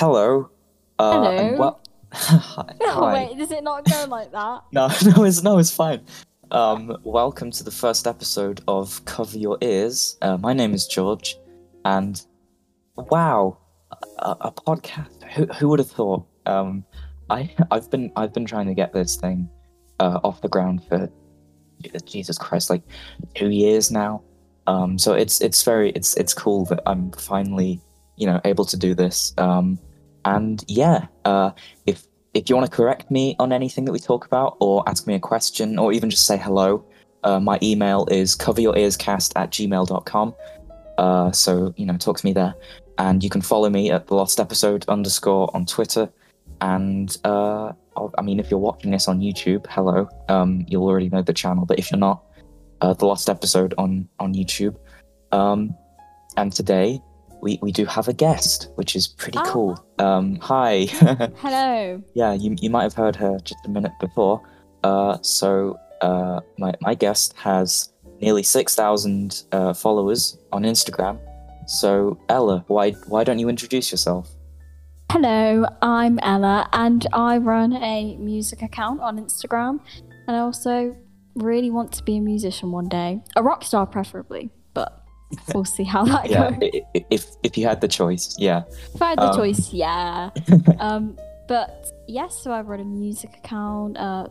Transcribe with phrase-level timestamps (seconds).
[0.00, 0.48] hello.
[0.98, 1.58] Uh, and Hello.
[1.58, 1.80] Well,
[2.12, 2.74] hi.
[2.80, 4.62] Oh wait, does it not go like that?
[4.72, 6.00] No, no, it's no, it's fine.
[6.50, 10.16] Um, welcome to the first episode of Cover Your Ears.
[10.22, 11.36] Uh, my name is George,
[11.84, 12.24] and
[12.96, 13.58] wow,
[14.20, 15.22] a, a podcast.
[15.34, 16.26] Who, who would have thought?
[16.46, 16.82] Um,
[17.28, 19.50] I I've been I've been trying to get this thing
[19.98, 21.10] uh, off the ground for
[22.06, 22.82] Jesus Christ, like
[23.34, 24.22] two years now.
[24.66, 27.82] Um, so it's it's very it's it's cool that I'm finally
[28.16, 29.34] you know able to do this.
[29.36, 29.78] Um,
[30.24, 31.50] and yeah, uh,
[31.86, 35.06] if if you want to correct me on anything that we talk about, or ask
[35.06, 36.84] me a question, or even just say hello,
[37.24, 40.34] uh, my email is coveryourearscast at gmail.com.
[40.98, 42.54] Uh, so, you know, talk to me there.
[42.98, 46.10] And you can follow me at the lost episode underscore on Twitter.
[46.60, 50.08] And, uh, I'll- mean, if you're watching this on YouTube, hello.
[50.28, 52.22] Um, you'll already know the channel, but if you're not,
[52.80, 54.76] uh, the lost episode on, on YouTube.
[55.32, 55.74] Um,
[56.36, 57.00] and today
[57.42, 59.44] we, we do have a guest, which is pretty Ah.
[59.46, 59.84] cool.
[59.98, 60.86] Um, hi.
[61.36, 62.02] Hello.
[62.14, 64.40] yeah, you, you might have heard her just a minute before.
[64.84, 71.18] Uh, so uh, my my guest has nearly six thousand uh, followers on Instagram.
[71.66, 74.28] So Ella, why why don't you introduce yourself?
[75.10, 79.80] Hello, I'm Ella, and I run a music account on Instagram.
[80.26, 80.96] And I also
[81.34, 84.50] really want to be a musician one day, a rock star preferably,
[85.54, 86.70] we'll see how that Yeah, goes.
[87.10, 88.62] if if you had the choice, yeah,
[88.94, 90.30] If I had the um, choice, yeah.
[90.78, 91.16] um,
[91.48, 94.26] but yes, so I run a music account, uh,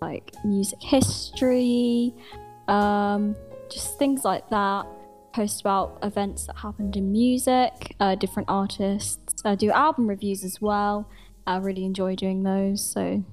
[0.00, 2.14] like music history,
[2.68, 3.36] um,
[3.70, 4.86] just things like that.
[5.34, 9.42] Post about events that happened in music, uh, different artists.
[9.46, 11.08] I do album reviews as well.
[11.46, 12.84] I really enjoy doing those.
[12.84, 13.24] So,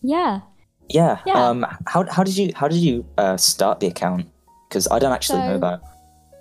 [0.00, 0.40] yeah.
[0.88, 1.18] yeah.
[1.26, 1.48] Yeah.
[1.48, 4.26] Um, how how did you how did you uh, start the account?
[4.68, 5.80] Because I don't actually know that.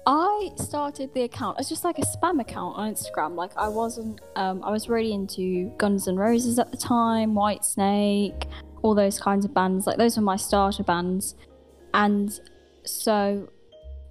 [0.10, 3.36] I started the account as just like a spam account on Instagram.
[3.36, 8.48] Like I wasn't, um, I was really into Guns N' Roses at the time, Whitesnake,
[8.84, 9.86] all those kinds of bands.
[9.86, 11.36] Like those were my starter bands,
[11.94, 12.32] and
[12.86, 13.52] so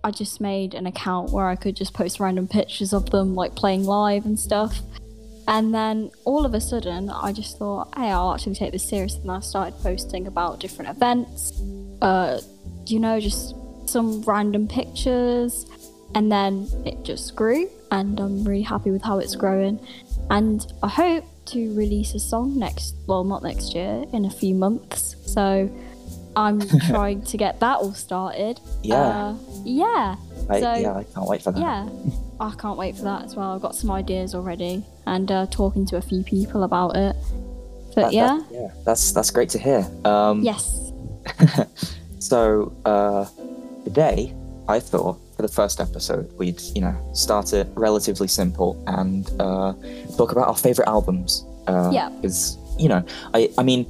[0.04, 3.54] I just made an account where I could just post random pictures of them, like
[3.54, 4.82] playing live and stuff.
[5.48, 9.22] And then all of a sudden, I just thought, hey, I'll actually take this seriously.
[9.22, 11.62] And I started posting about different events,
[12.02, 12.40] uh,
[12.86, 13.54] you know, just
[13.88, 15.64] some random pictures
[16.16, 19.78] and then it just grew and i'm really happy with how it's growing.
[20.30, 24.54] And i hope to release a song next well not next year in a few
[24.54, 25.00] months.
[25.36, 25.70] So
[26.34, 26.58] i'm
[26.92, 28.58] trying to get that all started.
[28.82, 29.34] Yeah, uh,
[29.64, 30.16] yeah.
[30.50, 31.60] I, so- yeah, I can't wait for that.
[31.60, 31.88] yeah.
[32.38, 33.54] I can't wait for that as well.
[33.54, 37.16] I've got some ideas already and uh, talking to a few people about it.
[37.94, 38.26] But That- yeah.
[38.42, 39.82] that- yeah, that's that's great to hear.
[40.04, 40.92] Um, yes.
[42.18, 43.24] so uh,
[43.84, 44.34] today,
[44.68, 49.74] I thought for the first episode we'd you know start it relatively simple and uh,
[50.16, 51.44] talk about our favorite albums.
[51.66, 52.08] Uh, Yeah.
[52.08, 53.04] Because you know,
[53.34, 53.86] I I mean,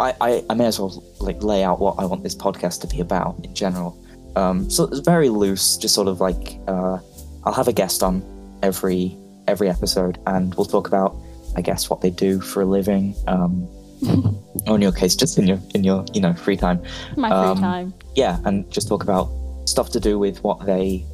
[0.00, 2.86] I, I I may as well like lay out what I want this podcast to
[2.86, 3.96] be about in general.
[4.34, 6.98] Um, so it's very loose, just sort of like uh,
[7.44, 8.22] I'll have a guest on
[8.62, 9.16] every
[9.46, 11.16] every episode, and we'll talk about
[11.56, 13.14] I guess what they do for a living.
[13.26, 13.68] Um,
[14.66, 16.82] or in your case, just in your in your you know free time
[17.16, 19.28] my free Um, time yeah, and just talk about
[19.64, 21.04] stuff to do with what they,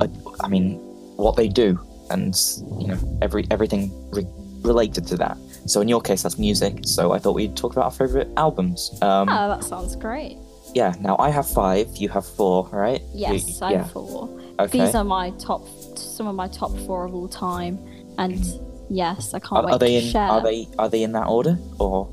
[0.00, 0.08] uh,
[0.40, 0.76] I mean,
[1.16, 1.78] what they do,
[2.10, 2.34] and
[2.80, 4.26] you know, every everything re-
[4.62, 5.36] related to that.
[5.66, 6.80] So in your case, that's music.
[6.84, 8.90] So I thought we'd talk about our favorite albums.
[9.02, 10.36] Um, oh that sounds great
[10.74, 10.94] Yeah.
[11.00, 11.88] Now I have five.
[11.96, 13.00] You have four, right?
[13.14, 13.78] You- yes i yeah.
[13.78, 14.28] have four
[14.60, 14.84] Okay.
[14.84, 17.78] These are my top, some of my top four of all time,
[18.18, 18.44] and
[18.90, 20.12] yes, I can't are, wait are they to in?
[20.12, 20.28] share.
[20.28, 20.68] Are they?
[20.78, 21.58] Are they in that order?
[21.78, 22.08] Or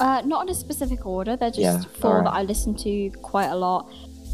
[0.00, 1.36] Uh, not in a specific order.
[1.36, 2.24] They're just Yeah, four alright.
[2.24, 3.88] that I listen to quite a lot.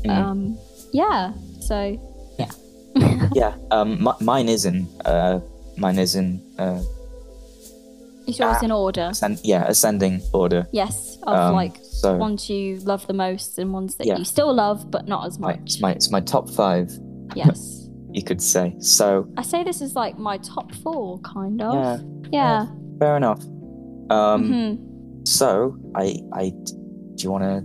[0.05, 0.11] Mm.
[0.11, 0.59] Um,
[0.93, 1.33] yeah.
[1.61, 1.99] So
[2.39, 2.51] yeah.
[3.35, 4.89] yeah, um, mi- mine isn't.
[5.05, 5.41] Uh,
[5.77, 6.41] mine isn't.
[6.59, 6.81] Uh,
[8.27, 8.65] It's yours Ah.
[8.65, 9.09] in order.
[9.11, 10.67] ascend- yeah, ascending order.
[10.73, 14.19] Yes, of Um, like so ones you love the most and ones that Yeah.
[14.19, 15.61] you still love but not as my, much.
[15.65, 16.93] it's my it's my top five,
[17.35, 17.89] yes.
[18.13, 18.75] you could say.
[18.81, 21.75] So I say this is like my top four, kind of.
[21.75, 21.99] yeah,
[22.33, 22.67] Yeah.
[23.01, 23.41] fair enough.
[24.11, 24.79] Um, Mhm.
[25.27, 27.65] So I, I, do you want to?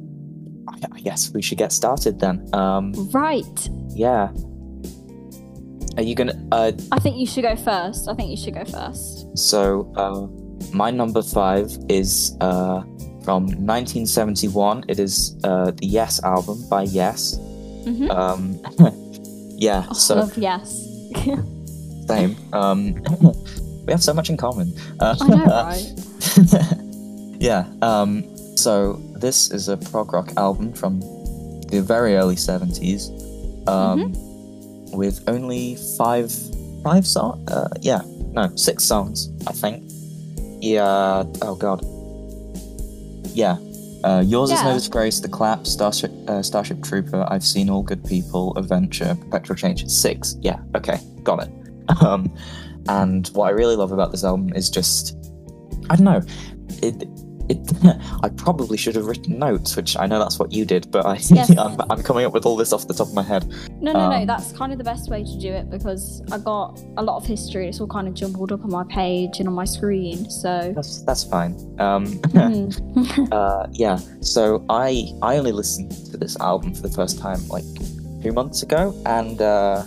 [0.94, 2.48] I, guess we should get started then.
[2.54, 3.70] Um, Right.
[3.90, 4.30] yeah.
[5.98, 6.34] Are you gonna?
[6.52, 8.10] Uh, I think you should go first.
[8.10, 9.28] I think you should go first.
[9.38, 10.26] so uh,
[10.74, 12.82] my number five is uh
[13.24, 14.86] from 1971.
[14.88, 17.38] It is uh the Yes album by Yes.
[17.86, 18.60] hmm Um,
[19.58, 19.86] yeah.
[19.90, 20.82] oh, So love yes.
[22.08, 22.36] same.
[22.54, 22.96] Um,
[23.86, 24.74] we have so much in common.
[25.00, 25.94] Uh, I know, right?
[27.40, 27.66] yeah.
[27.82, 28.24] Um,
[28.58, 31.00] so this is a prog rock album from
[31.72, 33.10] the very early seventies,
[33.68, 34.12] um,
[34.92, 36.30] with only five
[36.84, 37.48] five song.
[37.50, 38.02] Uh, yeah,
[38.34, 39.82] no, six songs, I think.
[40.62, 41.24] Yeah.
[41.42, 41.80] Oh God.
[43.34, 43.58] Yeah.
[44.04, 44.68] Uh, Yours is Yeah.
[44.70, 45.22] no disgrace.
[45.22, 45.66] The clap.
[45.66, 46.12] Starship.
[46.28, 47.26] Uh, Starship Trooper.
[47.30, 48.54] I've seen all good people.
[48.58, 49.16] Adventure.
[49.16, 49.88] Perpetual change.
[49.90, 50.36] Six.
[50.42, 50.60] Yeah.
[50.76, 51.00] Okay.
[51.24, 51.52] Got it.
[52.02, 52.34] Um,
[52.88, 55.16] and what I really love about this album is just,
[55.90, 56.22] I don't know,
[56.82, 57.08] it.
[57.54, 57.74] It,
[58.24, 61.16] I probably should have written notes, which I know that's what you did, but I,
[61.30, 61.56] Yes.
[61.58, 63.48] I'm, I'm coming up with all this off the top of my head.
[63.82, 64.16] No, no, no.
[64.18, 67.18] Um, That's kind of the best way to do it because I got a lot
[67.18, 67.68] of history.
[67.68, 70.30] It's all kind of jumbled up on my page and on my screen.
[70.30, 71.52] So, That's that's fine.
[71.80, 73.32] Um, Mhm.
[73.32, 73.98] uh, yeah.
[74.22, 77.66] So I I only listened to this album for the first time like
[78.22, 79.84] two months ago, and uh,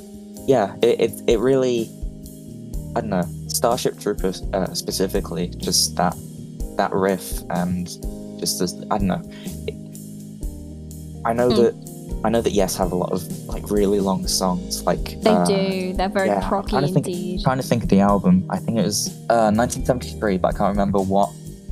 [0.46, 1.90] yeah, it, it it really
[2.94, 6.14] I don't know Starship Troopers uh, specifically, just that
[6.76, 7.86] that riff and
[8.38, 9.22] just as I don't know.
[9.66, 9.74] It,
[11.24, 11.56] I know Hmm.
[11.62, 11.74] that
[12.24, 15.44] I know that Yes have a lot of like really long songs, like they uh,
[15.44, 15.92] do.
[15.92, 17.40] They're very yeah, I'm procky trying to think- indeed.
[17.42, 18.46] trying to think of the album.
[18.50, 21.30] I think it was uh, 1973, but I can't remember what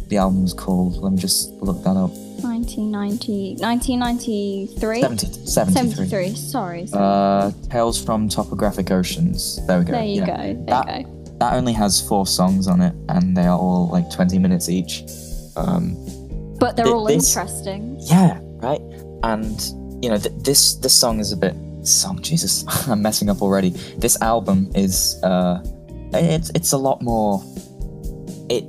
[0.09, 0.97] the album was called.
[0.99, 2.11] Let me just look that up.
[2.45, 5.01] 1990, 1993?
[5.01, 6.07] 70, 73.
[6.07, 6.35] 73.
[6.35, 6.87] Sorry.
[6.87, 7.03] sorry.
[7.03, 9.65] Uh, Tales from Topographic Oceans.
[9.67, 9.93] There we go.
[9.93, 10.37] there you go.
[10.37, 11.11] There That- you go.
[11.39, 15.03] That only has four songs on it, and they are all like 20 minutes each.
[15.57, 15.97] Um,
[16.59, 17.97] But they're thi- all this- interesting.
[18.01, 18.81] yeah, right.
[19.25, 19.61] And
[20.03, 21.55] you know, th- this this song is a bit.
[21.83, 23.71] Song, Jesus, I'm messing up already.
[23.99, 25.17] This album is.
[25.23, 25.63] Uh,
[26.15, 27.43] it's it's a lot more.
[28.49, 28.65] It.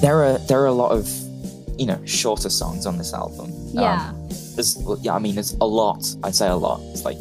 [0.00, 1.08] There are there are a lot of,
[1.78, 3.50] you know, shorter songs on this album.
[3.50, 4.12] Um, Yeah.
[4.54, 7.18] there's yeah i mean it's a lot i'd say a lot it's like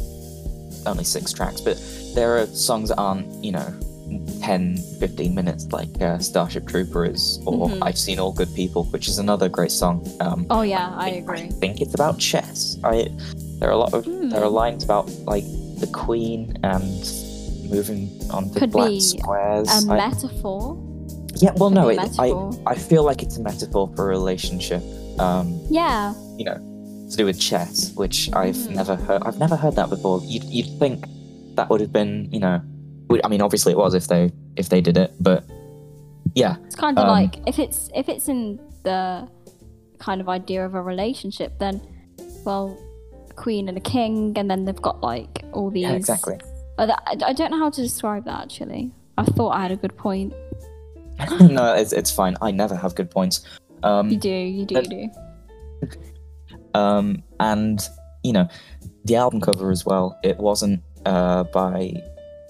[0.85, 1.77] only six tracks but
[2.13, 3.65] there are songs that aren't you know
[4.43, 7.79] 10 15 minutes like uh, starship troopers is or Mhm.
[7.81, 11.43] i've seen all good people which is another great song um oh, yeah, I agree.
[11.47, 13.07] I think it's about chess i
[13.59, 14.29] there are a lot of Hmm.
[14.29, 15.45] there are lines about like
[15.83, 16.99] the queen and
[17.75, 20.77] moving on to Could black be squares A I- metaphor.
[21.43, 22.29] yeah well Could no it, i
[22.73, 24.83] i feel like it's a metaphor for a relationship
[25.19, 26.13] um Yeah.
[26.37, 26.59] you know,
[27.11, 28.75] to do with chess, which I've Mhm.
[28.81, 29.21] never heard.
[29.27, 30.15] I've never heard that before.
[30.25, 31.05] You'd, you'd think
[31.57, 32.57] that would have been, you know,
[33.23, 35.43] I mean, obviously it was if they if they did it, but
[36.35, 39.27] yeah, It's kind of Um, like if it's if it's in the
[39.99, 41.79] kind of idea of a relationship, then
[42.43, 42.75] well,
[43.29, 45.83] a queen and a king, and then they've got like all these.
[45.83, 46.37] yeah, exactly.
[46.77, 48.91] That- I don't know how to describe that actually.
[49.17, 50.33] I thought I had a good point.
[51.39, 52.35] no, it's it's fine.
[52.41, 53.45] I never have good points.
[53.83, 55.89] Um, You do, you do, you do.
[56.73, 57.87] um, and
[58.23, 58.47] you know,
[59.05, 60.17] the album cover as well.
[60.23, 61.93] It wasn't uh by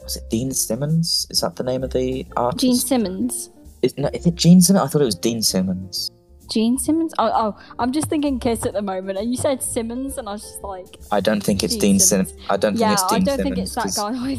[0.04, 1.28] was it Dean Simmons?
[1.30, 2.60] Is that the name of the artist?
[2.62, 3.50] Gene Simmons.
[3.82, 4.84] Is, no, is it Gene Simmons?
[4.86, 6.10] I thought it was Dean Simmons.
[6.52, 7.14] Gene Simmons?
[7.18, 10.34] Oh, oh, I'm just thinking Kiss at the moment, and you said Simmons, and I
[10.34, 12.30] was just like, I don't think it's Gene Dean Simmons.
[12.30, 12.48] Simmons.
[12.50, 13.28] I don't yeah, think it's Dean Simmons.
[13.28, 13.74] I don't Simmons.
[13.74, 14.32] think it's that guy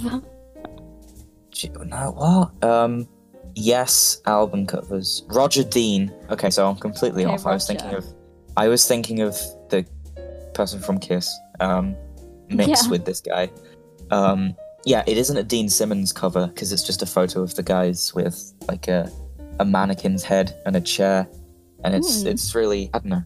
[1.72, 1.84] either.
[1.87, 2.64] No, what?
[2.69, 3.08] Um,
[3.55, 5.25] yes, album covers.
[5.28, 6.12] Roger Dean.
[6.31, 7.46] Okay, so I'm completely Okay, off.
[7.46, 8.05] I was thinking of,
[8.56, 9.34] I was thinking of
[9.70, 9.87] the
[10.52, 11.96] person from Kiss, um,
[12.49, 12.90] mixed Yeah.
[12.90, 13.50] with this guy.
[14.10, 14.55] Um,
[14.86, 18.14] yeah, it isn't a Dean Simmons cover because it's just a photo of the guys
[18.14, 19.10] with like a
[19.60, 21.26] a mannequin's head and a chair,
[21.84, 22.28] and it's Hmm.
[22.28, 23.22] it's really I don't know.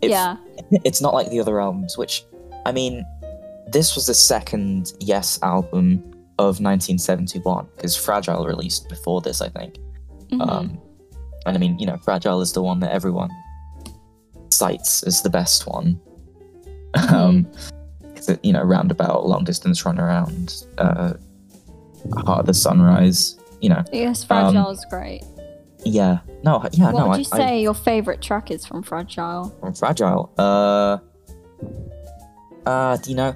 [0.00, 0.36] It- yeah,
[0.84, 2.24] it's not like the other albums, which
[2.66, 3.04] I mean,
[3.72, 6.02] this was the second Yes album
[6.38, 9.78] of 1971 because Fragile released before this, I think.
[10.30, 10.40] mhm.
[10.48, 10.78] Um,
[11.46, 13.30] and I mean, you know, Fragile is the one that everyone
[14.50, 16.00] cites as the best one.
[17.08, 17.46] Um,
[18.20, 21.14] 'cause it, you know, roundabout, long distance run around, uh,
[22.16, 23.36] Heart of the Sunrise.
[23.60, 25.22] You know, yes, um, is great.
[25.84, 29.52] yeah, no, yeah, what no, would you I, say your favorite track is from Fragile?
[29.60, 30.30] from Fragile.
[30.38, 30.98] Uh,
[32.66, 33.34] uh, you know,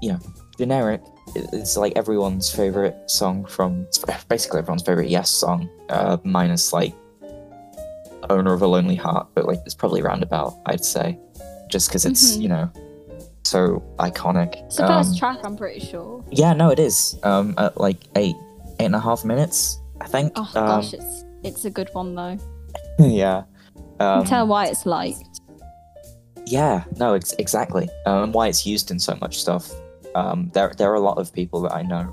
[0.00, 0.18] you know,
[0.58, 1.02] generic.
[1.34, 3.86] It's like everyone's favorite song from.
[4.28, 6.94] Basically everyone's favorite Yes song, uh, minus like
[8.30, 10.54] "Owner of a Lonely Heart," but like it's probably roundabout.
[10.66, 11.18] I'd say,
[11.68, 12.40] just because it's Mhm.
[12.42, 12.70] you know
[13.44, 14.56] so iconic.
[14.66, 16.24] It's the Um, first track, I'm pretty sure.
[16.30, 17.18] yeah, no, it is.
[17.22, 18.36] Um, at like eight,
[18.80, 20.32] eight and a half minutes, I think.
[20.36, 22.38] Oh um, gosh, it's it's a good one though.
[22.98, 23.42] yeah.
[24.00, 25.40] Um, tell why it's liked.
[26.46, 27.88] Yeah, no, it's exactly.
[28.06, 29.70] Um, and why it's used in so much stuff.
[30.14, 32.12] Um, there, there are a lot of people that I know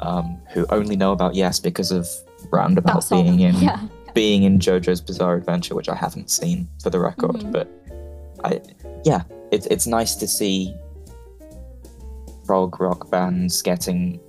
[0.00, 2.06] um, who only know about Yes because of
[2.52, 3.80] Roundabout being in Yeah.
[4.12, 7.36] being in JoJo's Bizarre Adventure, which I haven't seen for the record.
[7.36, 7.52] Mhm.
[7.52, 7.68] But
[8.44, 8.60] I,
[9.04, 9.22] yeah,
[9.54, 10.74] it's it's nice to see
[12.46, 14.20] prog rock bands getting,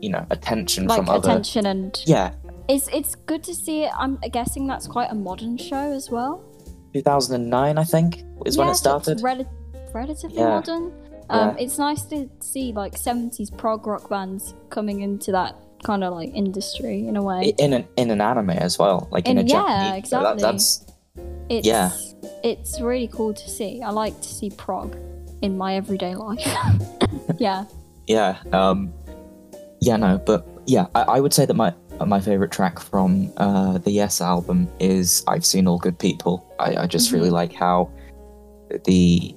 [0.00, 1.30] you know, attention Like from other.
[1.30, 2.32] attention and Yeah,
[2.68, 3.92] it's it's good to see it.
[3.96, 6.42] I'm guessing that's quite a modern show as well.
[6.94, 9.22] 2009, I think, is when it so started.
[9.22, 9.46] rel-
[9.92, 10.48] relatively Yeah.
[10.48, 10.92] modern.
[11.28, 11.54] Um, Yeah.
[11.64, 16.30] It's nice to see like 70s prog rock bands coming into that kind of like
[16.34, 17.54] industry in a way.
[17.58, 20.10] In an in an anime as well, like in, In- a yeah, Japanese.
[20.10, 20.42] so that- exactly.
[20.42, 20.85] that's
[21.48, 21.90] It's, yeah.
[22.42, 23.82] It's really cool to see.
[23.82, 24.96] I like to see prog
[25.42, 26.40] in my everyday life.
[27.38, 27.64] yeah.
[28.06, 28.38] yeah.
[28.52, 28.92] Um,
[29.80, 31.72] yeah, no, but yeah, I, I would say that my
[32.04, 36.76] my favorite track from uh, the Yes album is "I've Seen All Good People." I,
[36.76, 37.32] I just really Mhm.
[37.32, 37.90] like how
[38.84, 39.34] the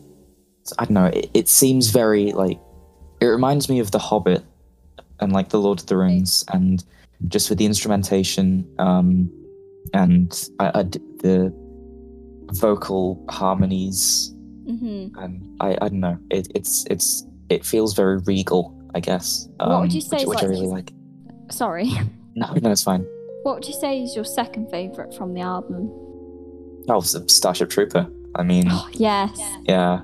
[0.77, 1.05] I don't know.
[1.05, 2.59] It, it seems very like
[3.21, 4.43] it reminds me of The Hobbit
[5.19, 6.83] and like the Lord of the Rings, and
[7.27, 9.29] just with the instrumentation um,
[9.93, 11.53] and I, I d- the
[12.53, 14.34] vocal harmonies
[14.65, 16.18] hmm and I, I don't know.
[16.29, 19.48] It, it's it's it feels very regal, I guess.
[19.60, 20.91] Um, What would you say Which, which I really like.
[21.51, 21.91] Sorry.
[22.36, 23.06] No, no, it's fine.
[23.44, 25.89] What would you say is your second favorite from the album?
[26.88, 28.08] Oh, Starship Trooper.
[28.36, 29.38] I mean, yes.
[29.63, 30.01] yeah,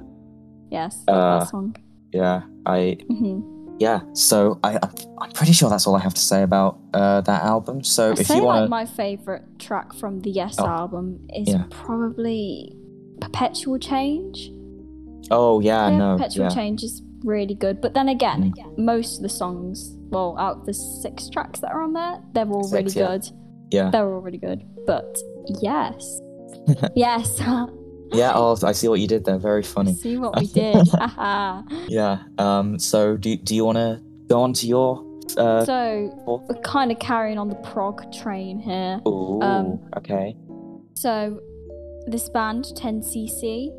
[0.71, 1.03] Yes.
[1.07, 1.75] Uh, love that song.
[2.11, 2.41] yeah.
[2.65, 4.01] I hmm yeah.
[4.13, 4.91] So I I'm-
[5.21, 7.83] I'm pretty sure that's all I have to say about uh, that album.
[7.83, 11.27] So I if say you want like my favorite track from the Yes Oh, album
[11.33, 11.63] is yeah.
[11.69, 12.75] probably
[13.21, 14.51] Perpetual Change.
[15.31, 17.81] oh yeah, Yeah, no, Perpetual yeah, Change is really good.
[17.81, 21.81] But then again, most of the songs, well, out of the six tracks that are
[21.81, 23.07] on there, they're all really Six, yeah.
[23.07, 23.23] good.
[23.71, 24.63] yeah, They're all really good.
[24.85, 25.17] But
[25.61, 26.19] yes.
[26.95, 27.39] yes.
[28.11, 28.31] yeah.
[28.35, 29.37] Oh, I see what you did there.
[29.37, 29.93] Very funny.
[29.95, 30.87] See what we did.
[31.87, 32.19] Yeah.
[32.37, 32.79] Um.
[32.79, 35.03] So do do you want to go on to your
[35.37, 35.65] uh?
[35.65, 36.11] so
[36.47, 39.01] we're kind of carrying on the prog train here.
[39.07, 40.35] Ooh, um, okay.
[40.93, 41.39] So
[42.07, 43.69] this band, 10cc,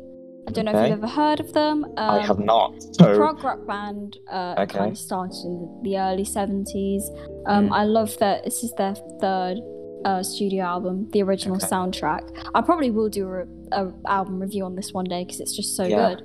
[0.47, 1.85] I don't know if you've ever heard of them.
[1.85, 2.73] Um, I have not.
[2.95, 4.77] So prog rock band uh, Okay.
[4.79, 7.03] kind of started in the, the early 70s.
[7.47, 7.71] Um, Mm.
[7.71, 9.57] I love that this is their third
[10.05, 11.67] uh, studio album, the original Okay.
[11.67, 12.29] soundtrack.
[12.55, 15.75] I probably will do a, a album review on this one day because it's just
[15.75, 16.15] so Yeah.
[16.15, 16.23] good.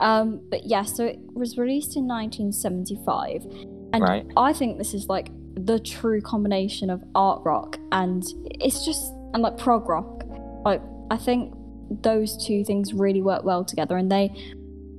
[0.00, 3.44] Um, but yeah, so it was released in 1975,
[3.92, 4.26] and right.
[4.36, 8.24] I think this is like the true combination of art rock and
[8.60, 10.24] it's just and like prog rock.
[10.64, 11.54] Like I think
[12.02, 14.30] those two things really work well together, and they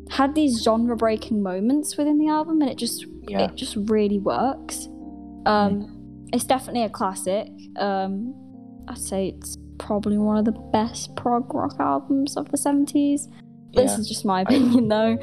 [0.09, 3.41] had these genre breaking moments within the album, and it just Yeah.
[3.45, 4.87] it just really works.
[5.45, 5.92] Um,
[6.33, 7.47] it's definitely a classic.
[7.77, 8.33] Um,
[8.87, 13.27] I'd say it's probably one of the best prog rock albums of the seventies.
[13.73, 13.99] This Yeah.
[13.99, 15.17] is just my opinion, though.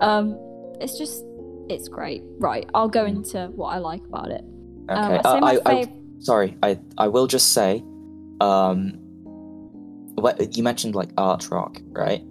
[0.00, 0.36] Um,
[0.80, 1.24] it's just
[1.68, 2.22] it's great.
[2.38, 4.44] Right, I'll go into what I like about it.
[4.90, 5.18] Okay.
[5.18, 6.56] Um, Uh, I, I, sorry.
[6.62, 7.82] I I will just say,
[8.40, 8.92] um,
[10.16, 12.22] what you mentioned like art rock, right?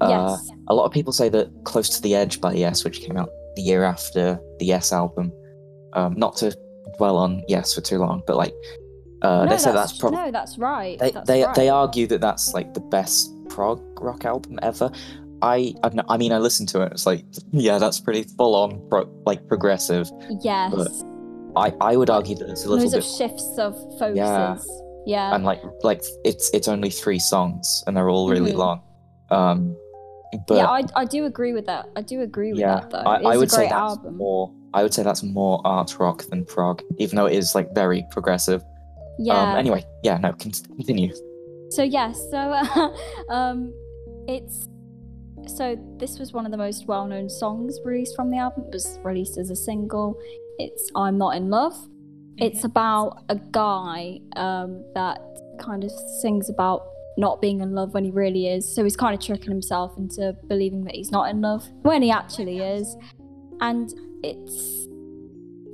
[0.00, 0.50] Uh, yes.
[0.68, 3.28] a lot of people say that "Close to the Edge" by Yes, which came out
[3.56, 5.32] the year after the Yes album.
[5.94, 6.54] Um, not to
[6.96, 8.54] dwell on Yes for too long, but like
[9.22, 10.98] uh, no, they say that's probably no, that's right.
[10.98, 11.54] they that's they, right.
[11.54, 14.90] they argue that that's like the best prog rock album ever.
[15.42, 16.92] I I, know, I mean I listened to it.
[16.92, 20.10] It's like yeah, that's pretty full on pro, like progressive.
[20.42, 20.72] Yes.
[20.74, 20.88] but
[21.56, 24.16] I I would argue that it's a little Loads bit of shifts of focuses.
[24.16, 24.56] Yeah.
[25.06, 25.34] Yeah.
[25.34, 28.56] and like like it's it's only three songs and they're all really Mhm.
[28.56, 28.82] long.
[29.30, 29.76] Um,
[30.46, 31.88] but yeah, I, I do agree with that.
[31.96, 32.98] I do agree with yeah, that though.
[32.98, 34.16] I, It's I would a say that's album.
[34.16, 34.52] more.
[34.76, 38.06] I would say that's more art rock than prog, even though it is like very
[38.10, 38.62] progressive.
[39.18, 39.52] Yeah.
[39.52, 41.14] Um, anyway, yeah, no, continue.
[41.70, 42.90] So yes, so uh,
[43.30, 43.72] um,
[44.28, 44.68] it's
[45.46, 48.64] so this was one of the most well-known songs released from the album.
[48.66, 50.20] It was released as a single.
[50.58, 51.74] It's "I'm Not in Love."
[52.36, 55.22] It's about a guy um, that
[55.58, 55.90] kind of
[56.20, 58.74] sings about not being in love when he really is.
[58.74, 62.10] So he's kind of tricking himself into believing that he's not in love when he
[62.10, 62.94] actually is.
[63.62, 63.90] And
[64.26, 64.86] it's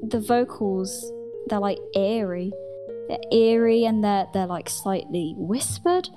[0.08, 1.12] the vocals.
[1.48, 2.52] They're like airy
[3.08, 6.08] they're eerie and they're they're like slightly whispered.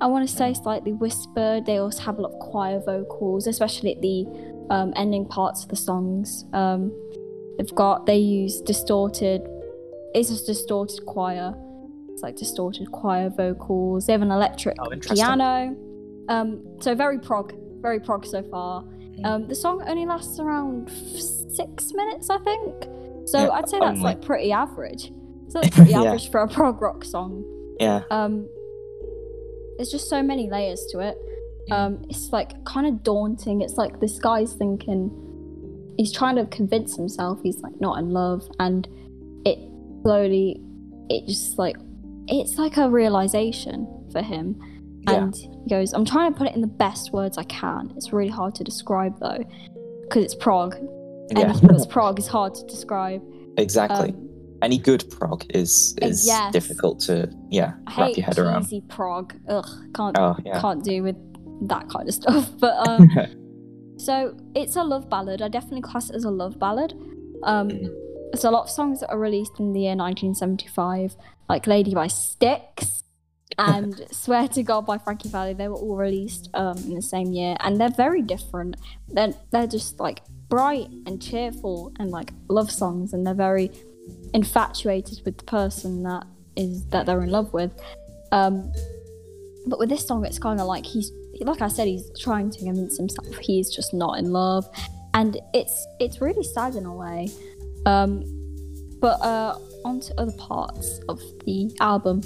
[0.00, 1.66] I want to say slightly whispered.
[1.66, 4.26] They also have a lot of choir vocals, especially at the
[4.70, 6.46] um, ending parts of the songs.
[6.54, 6.92] Um,
[7.58, 9.42] they've got they use distorted.
[10.14, 11.54] It's just distorted choir.
[12.08, 14.06] It's like distorted choir vocals.
[14.06, 15.76] They have an electric Oh, piano.
[16.28, 18.84] Um, so very prog, very prog so far.
[19.24, 20.94] Um, the song only lasts around f-
[21.54, 22.74] six minutes, I think.
[23.26, 24.02] So Yeah, I'd say that's only.
[24.02, 25.12] like pretty average.
[25.48, 26.02] So that's pretty Yeah.
[26.02, 27.44] average for a prog rock song.
[27.78, 28.46] Yeah, Um,
[29.76, 31.16] there's just so many layers to it.
[31.70, 33.60] Um, it's like kind of daunting.
[33.60, 35.10] It's like this guy's thinking
[35.96, 38.88] he's trying to convince himself he's like not in love, and
[39.44, 39.58] it
[40.02, 40.60] slowly,
[41.08, 41.76] it just like
[42.26, 44.56] it's like a realization for him.
[45.08, 45.14] Yeah.
[45.24, 47.92] And he goes, I'm trying to put it in the best words I can.
[47.96, 49.44] It's really hard to describe though,
[50.02, 50.76] because it's prog.
[51.30, 53.22] yeah, Anything that's prog is hard to describe.
[53.56, 54.10] exactly.
[54.10, 54.28] Um,
[54.62, 56.52] Any good prog is Uh, is yes.
[56.52, 58.62] difficult to yeah I wrap your head around.
[58.64, 59.34] cheesy prog.
[59.48, 61.16] Ugh, can't Oh yeah, can't do with
[61.68, 62.50] that kind of stuff.
[62.60, 63.08] But um,
[63.96, 65.40] so it's a love ballad.
[65.42, 66.92] I definitely class it as a love ballad.
[67.42, 67.88] Um, Mm.
[68.32, 71.16] there's a lot of songs that are released in the year 1975,
[71.48, 72.99] like Lady by Styx
[73.60, 75.52] and Swear to God by Frankie Valli.
[75.52, 78.76] They were all released um, in the same year, and they're very different.
[79.08, 83.70] They're they're just like bright and cheerful and like love songs, and they're very
[84.32, 86.26] infatuated with the person that
[86.56, 87.70] is that they're in love with.
[88.32, 88.72] Um,
[89.66, 92.58] but with this song, it's kind of like he's like I said, he's trying to
[92.58, 94.66] convince himself he's just not in love,
[95.12, 97.28] and it's it's really sad in a way.
[97.84, 98.24] Um,
[99.00, 102.22] but uh, on to other parts of the album.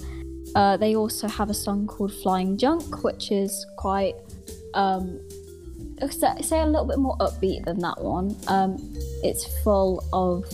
[0.55, 4.15] Uh, they also have a song called Flying Junk, which is quite,
[4.75, 5.21] um,
[6.11, 8.37] say a little bit more upbeat than that one.
[8.47, 8.77] Um,
[9.23, 10.45] it's full of,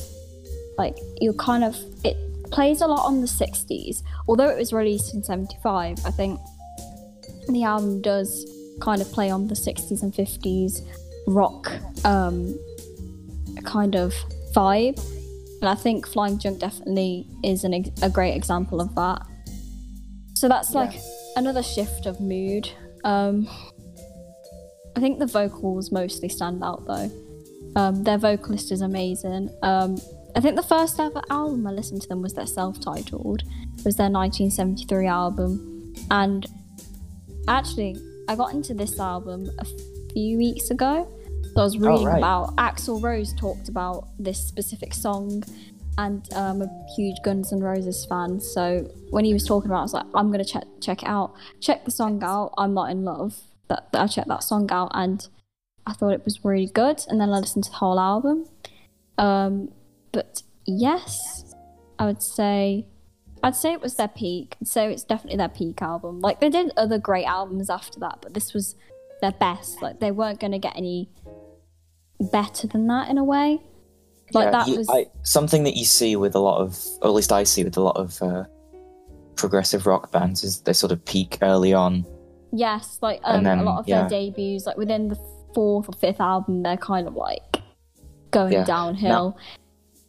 [0.79, 2.17] like, you kind of, it
[2.51, 4.03] plays a lot on the 60s.
[4.27, 6.41] Although it was released in 75, I think
[7.49, 8.47] the album does
[8.81, 10.81] kind of play on the 60s and 50s
[11.27, 11.71] rock
[12.05, 12.59] um,
[13.65, 14.15] kind of
[14.53, 14.99] vibe.
[15.61, 19.27] And I think Flying Junk definitely is an, a great example of that.
[20.35, 21.01] So that's like yeah.
[21.37, 22.71] another shift of mood.
[23.05, 23.49] Um,
[24.97, 27.11] I think the vocals mostly stand out though.
[27.77, 29.51] Um, their vocalist is amazing.
[29.63, 29.99] Um,
[30.35, 33.43] I think the first ever album I listened to them was their self-titled.
[33.43, 36.47] It was their 1973 album, and
[37.49, 37.97] actually
[38.29, 39.65] I got into this album a
[40.13, 41.09] few weeks ago.
[41.55, 42.19] So I was reading oh, right.
[42.19, 45.43] about Axl Rose talked about this specific song
[45.99, 48.41] and I'm um, a huge Guns N' Roses fan.
[48.41, 51.35] So when he was talking about, it, I was like, I'm gonna check check out,
[51.61, 52.55] check the song out.
[52.57, 53.39] I'm not in love.
[53.69, 55.27] That I checked that song out, and
[55.87, 57.05] I thought it was really good.
[57.09, 58.47] And then I listened to the whole album.
[59.19, 59.71] Um,
[60.13, 61.55] but yes,
[61.99, 62.87] I would say,
[63.43, 64.57] I'd say it was their peak.
[64.65, 66.21] So it's definitely their peak album.
[66.21, 68.77] Like they did other great albums after that, but this was
[69.21, 69.83] their best.
[69.83, 71.11] Like they weren't gonna get any
[72.33, 73.61] better than that in a way.
[74.33, 77.09] Like yeah, that you, was I, something that you see with a lot of, or
[77.09, 78.45] at least I see with a lot of uh,
[79.37, 82.07] progressive rock bands, is they sort of peak early on.
[82.53, 84.09] Yes, like um, then, a lot of yeah.
[84.09, 85.17] their debuts, like within the
[85.55, 87.63] fourth or fifth album, they're kind of like
[88.31, 88.65] going yeah.
[88.65, 89.09] downhill.
[89.09, 89.37] Now,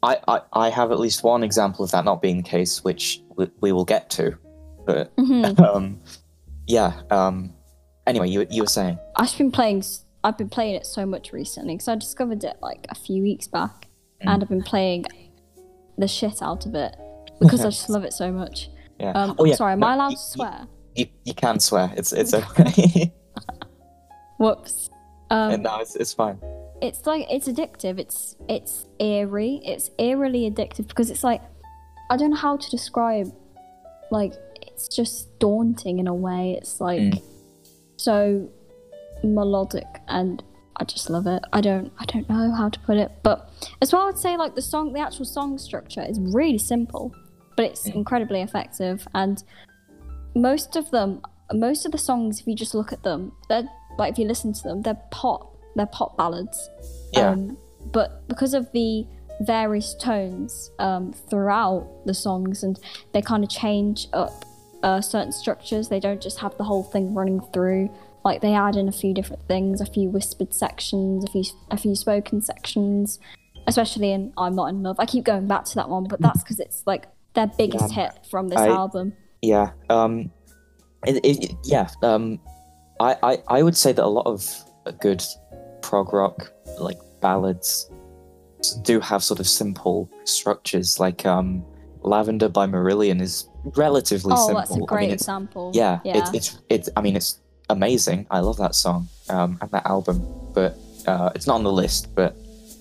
[0.04, 3.22] I, I, I have at least one example of that not being the case, which
[3.36, 4.38] we, we will get to.
[4.86, 5.62] But mm-hmm.
[5.64, 6.00] um,
[6.68, 7.02] yeah.
[7.12, 7.54] Um,
[8.08, 9.84] anyway, you you were saying I've been playing.
[10.24, 13.48] I've been playing it so much recently because I discovered it like a few weeks
[13.48, 13.88] back.
[14.22, 15.06] And I've been playing
[15.98, 16.96] the shit out of it
[17.40, 18.70] because I just love it so much.
[19.00, 19.12] Yeah.
[19.12, 19.56] Um, oh, yeah.
[19.56, 20.68] Sorry, am no, I allowed you, to swear?
[20.96, 21.92] You, you can swear.
[21.96, 23.14] It's it's okay.
[24.38, 24.90] Whoops.
[25.30, 26.40] Um, no, it's it's fine.
[26.82, 28.00] It's like it's addictive.
[28.00, 29.62] It's it's eerie.
[29.64, 31.42] It's eerily addictive because it's like
[32.10, 33.32] I don't know how to describe.
[34.12, 36.56] Like it's just daunting in a way.
[36.58, 37.24] It's like mm.
[37.98, 38.50] so
[39.24, 40.44] melodic and
[40.78, 41.44] I just love it.
[41.54, 43.50] I don't I don't know how to put it, but
[43.82, 47.14] as well, I'd say like the song, the actual song structure is really simple,
[47.56, 49.08] but it's incredibly effective.
[49.14, 49.44] And
[50.36, 51.22] most of them,
[51.54, 54.54] most of the songs, if you just look at them, they're like if you listen
[54.54, 56.70] to them, they're pop, they're pop ballads.
[57.14, 57.32] Yeah.
[57.32, 57.58] Um,
[57.92, 59.06] but because of the
[59.42, 62.80] various tones um, throughout the songs, and
[63.12, 64.46] they kind of change up
[64.84, 67.90] uh, certain structures, they don't just have the whole thing running through
[68.24, 71.78] like they add in a few different things, a few whispered sections, a few a
[71.78, 73.20] few spoken sections,
[73.68, 76.44] especially in "I'm Not in Love." I keep going back to that one, but that's
[76.44, 79.14] because it's like their biggest yeah, hit from this I, album.
[79.42, 80.32] Yeah, um,
[81.06, 82.40] it, it, yeah, um,
[83.00, 84.46] I, I I would say that a lot of
[85.00, 85.24] good
[85.82, 87.90] prog rock like ballads
[88.84, 91.66] do have sort of simple structures, like um,
[92.02, 94.62] "Lavender" by Marillion is relatively oh, simple.
[94.62, 95.72] that's a great I mean, example.
[95.74, 96.20] Yeah, yeah.
[96.20, 97.40] It's, it's it's I mean it's
[97.72, 98.28] amazing.
[98.30, 102.14] I love that song um, and that album, but uh, it's not on the list.
[102.16, 102.36] But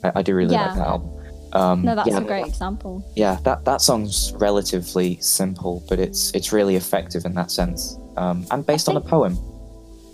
[0.04, 0.66] I, I do really yeah.
[0.66, 1.10] like that album.
[1.52, 3.04] Um, no, that's yeah, a great example.
[3.16, 8.46] Yeah, that that song's relatively simple, but it's it's really effective in that sense, um,
[8.50, 9.38] and based think, on a poem.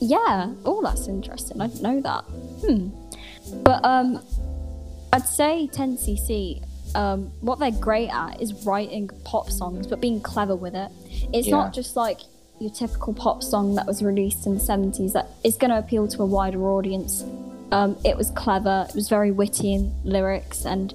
[0.00, 0.52] Yeah.
[0.64, 1.60] Oh, that's interesting.
[1.60, 2.22] I didn't know that.
[2.64, 2.88] Hmm.
[3.62, 4.20] But um,
[5.12, 6.62] I'd say 10cc.
[6.94, 10.90] Um, what they're great at is writing pop songs, but being clever with it.
[11.32, 11.56] It's yeah.
[11.56, 12.20] not just like
[12.58, 16.08] your typical pop song that was released in the 70s that is going to appeal
[16.08, 17.22] to a wider audience.
[17.72, 20.94] Um, it was clever, it was very witty in lyrics, and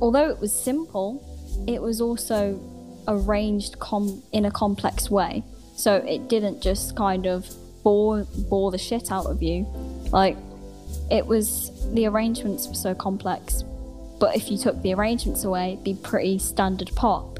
[0.00, 1.24] although it was simple,
[1.66, 2.60] it was also
[3.08, 5.42] arranged com- in a complex way.
[5.76, 7.48] So it didn't just kind of
[7.82, 9.66] bore bore the shit out of you.
[10.12, 10.36] Like
[11.10, 13.64] it was the arrangements were so complex,
[14.20, 17.37] but if you took the arrangements away, it'd be pretty standard pop.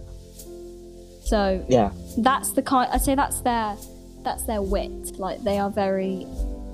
[1.28, 2.90] So yeah, that's the kind.
[2.92, 3.76] I'd say that's their
[4.24, 5.18] that's their wit.
[5.18, 6.26] Like they are very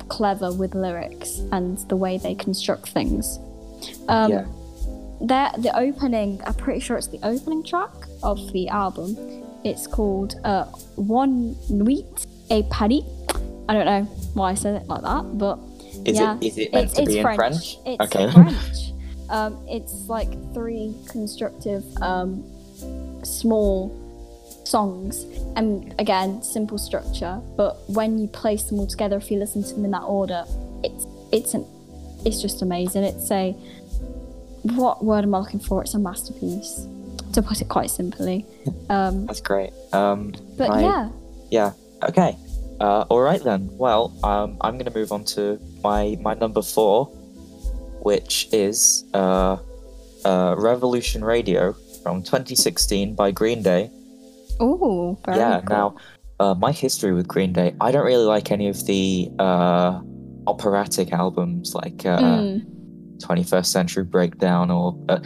[0.08, 3.38] clever with lyrics and the way they construct things.
[4.08, 4.46] Um, yeah.
[5.20, 6.40] the the opening.
[6.46, 7.90] I'm pretty sure it's the opening track
[8.22, 9.16] of the album.
[9.64, 10.64] It's called uh,
[10.96, 13.02] "One Nuit et Paris."
[13.68, 14.02] I don't know
[14.34, 15.58] why I said it like that, but
[16.04, 17.38] Is yeah, it is it meant it's, to it's be French.
[17.38, 17.76] in French?
[17.86, 18.30] It's Okay.
[18.32, 18.92] French.
[19.30, 22.44] Um, it's like three constructive, um,
[23.24, 23.88] small
[24.64, 25.24] songs,
[25.56, 27.40] and again, simple structure.
[27.56, 30.44] But when you place them all together, if you listen to them in that order,
[30.82, 31.66] it's it's an
[32.24, 33.04] it's just amazing.
[33.04, 33.52] It's a
[34.74, 35.82] what word am I looking for?
[35.82, 36.86] It's a masterpiece,
[37.34, 38.46] to put it quite simply.
[38.90, 39.70] Um, That's great.
[39.92, 40.82] Um, but Right.
[40.82, 41.08] yeah,
[41.50, 41.72] yeah.
[42.02, 42.36] Okay.
[42.80, 43.68] Uh, all right then.
[43.72, 47.06] Well, um, I'm going to move on to my my number four,
[48.02, 49.56] which is uh,
[50.24, 53.90] uh, Revolution Radio from 2016 by Green Day.
[54.60, 55.60] Oh, yeah.
[55.64, 55.76] cool.
[55.76, 55.96] Now,
[56.40, 60.00] uh, my history with Green Day, I don't really like any of the uh,
[60.46, 62.66] operatic albums like uh, Mm,
[63.22, 65.20] 21st Century Breakdown or uh,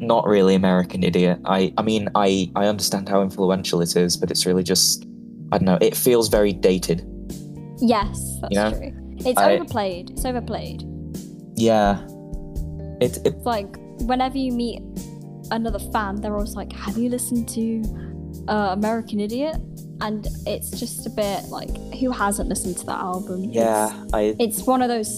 [0.00, 1.38] not really American Idiot.
[1.44, 5.06] I I mean I I understand how influential it is, but it's really just
[5.52, 5.78] I don't know.
[5.80, 7.06] It feels very dated.
[7.78, 9.16] yes, that's You know, true.
[9.24, 10.10] It's I- overplayed.
[10.10, 10.82] It's overplayed.
[11.56, 12.00] Yeah.
[13.00, 14.82] It, it It's like whenever you meet
[15.50, 17.82] another fan, they're always like, "Have you listened to
[18.48, 19.56] uh, American Idiot?"
[20.02, 23.44] And it's just a bit like, who hasn't listened to that album?
[23.44, 25.10] yeah I It's, it's one of those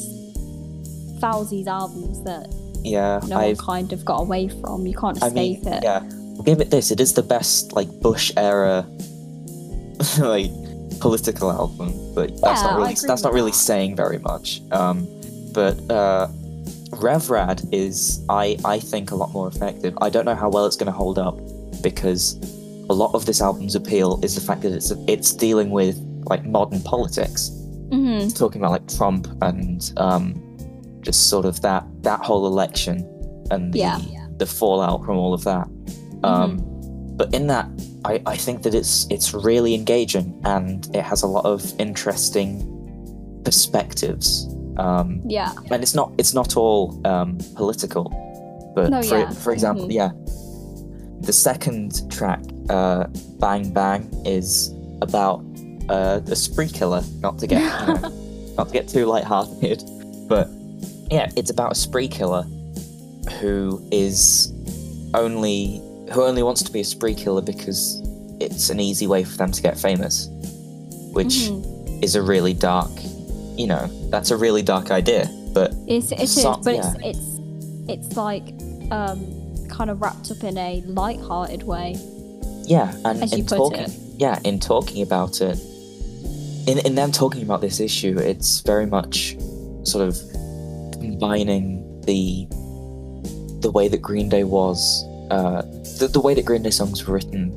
[1.20, 4.86] Falsies albums that yeah no I've one kind of got away from.
[4.86, 5.84] You can't I mean escape it.
[5.84, 6.00] yeah.
[6.36, 6.90] I'll give it this.
[6.90, 8.84] It is the best like Bush era
[10.18, 10.50] like
[11.00, 13.56] political album, but that's not really that's not really that.
[13.56, 14.60] saying very much.
[14.72, 15.06] Um,
[15.52, 16.26] but uh,
[16.90, 19.96] RevRad is I I think a lot more effective.
[20.00, 21.38] I don't know how well it's going to hold up
[21.82, 22.34] because
[22.90, 25.96] a lot of this album's appeal is the fact that it's it's dealing with
[26.30, 27.50] like modern politics,
[27.90, 30.34] hmm talking about like Trump and um,
[31.02, 32.96] just sort of that that whole election
[33.50, 33.98] and the Yeah.
[34.38, 35.68] the fallout from all of that.
[36.24, 36.58] Um,
[37.16, 37.68] but in that,
[38.04, 42.50] I, I think that it's it's really engaging and it has a lot of interesting
[43.44, 44.46] perspectives.
[44.78, 45.52] Um, Yeah.
[45.70, 48.04] and it's not it's not all um, political,
[48.74, 49.30] but No, for yeah.
[49.30, 49.92] for example, Mhm.
[49.92, 50.10] yeah,
[51.22, 53.06] the second track, uh,
[53.38, 55.44] "Bang Bang," is about
[55.88, 57.02] uh, a spree killer.
[57.20, 59.82] Not to get you know, not to get too lighthearted,
[60.28, 60.48] but
[61.10, 62.42] yeah, it's about a spree killer
[63.40, 64.52] who is
[65.14, 65.80] only
[66.12, 68.00] who only wants to be a spree killer because
[68.40, 70.28] it's an easy way for them to get famous,
[71.12, 72.02] which Mhm.
[72.04, 72.90] is a really dark,
[73.56, 75.30] you know, that's a really dark idea.
[75.54, 76.94] But It's, it is, So- but yeah.
[77.04, 77.38] it's it's
[77.88, 78.54] it's like
[78.90, 79.18] um,
[79.72, 81.96] kind of wrapped up in a light-hearted way,
[82.64, 83.90] yeah, and in talking, it.
[84.18, 85.58] yeah, in talking about it,
[86.68, 89.36] in in them talking about this issue, it's very much
[89.84, 90.14] sort of
[91.00, 92.46] combining the
[93.66, 95.62] the way that Green Day was, uh,
[95.98, 97.50] the, the way that Green Day songs were written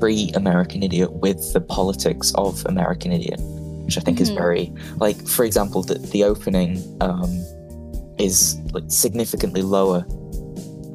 [0.00, 3.40] pre American Idiot with the politics of American Idiot,
[3.86, 4.34] which I think is Mhm.
[4.42, 7.30] very like, for example, the the opening um,
[8.18, 10.04] is like significantly lower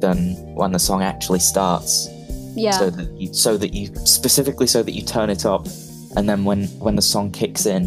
[0.00, 2.08] than when the song actually starts
[2.56, 2.72] Yeah.
[2.72, 5.66] so that you so that you specifically so that you turn it up
[6.16, 7.86] and then when when the song kicks in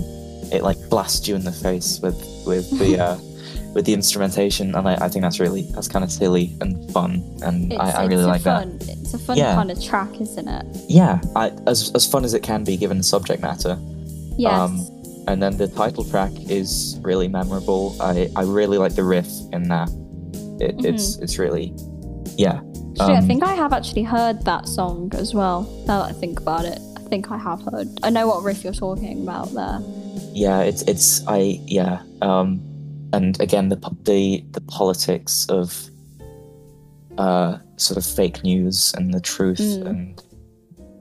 [0.51, 3.17] it like blasts you in the face with with the uh
[3.73, 7.23] with the instrumentation and I, I think that's really that's kind of silly and fun
[7.41, 9.55] and I, I really like fun, It's a fun Yeah.
[9.55, 10.65] kind of track, isn't it?
[10.87, 13.77] yeah I, as as fun as it can be given the subject matter
[14.37, 14.51] Yes.
[14.53, 14.73] Um,
[15.27, 19.63] and then the title track is really memorable I I really like the riff in
[19.69, 19.89] that
[20.61, 21.73] it, it's it's really
[22.37, 22.61] yeah
[22.99, 25.63] Actually, I um, think I have actually heard that song as well.
[25.87, 27.87] Now that I think about it, I think I have heard.
[28.03, 29.79] I know what riff you're talking about there.
[30.35, 32.61] yeah it's it's i yeah um
[33.13, 35.89] and again the the the politics of
[37.17, 39.85] uh sort of fake news and the truth Mm.
[39.87, 40.23] and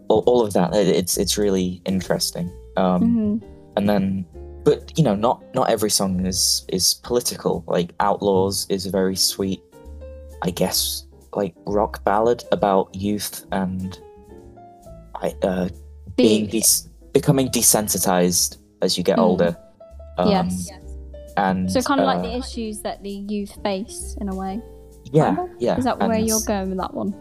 [0.09, 4.27] all, all of that it, it's it's really interesting um hmm and then
[4.65, 9.17] but you know not not every song is is political like outlaws is a very
[9.17, 9.61] sweet
[10.43, 14.01] i guess like rock ballad about youth and
[15.17, 15.69] i uh
[16.17, 19.23] being des- becoming desensitized as you get Mm.
[19.23, 19.57] older
[20.19, 20.69] um, yes.
[21.39, 24.61] and So kind of like uh, the issues that the youth face in a way.
[25.13, 27.15] yeah yeah Is that where you're going with that one?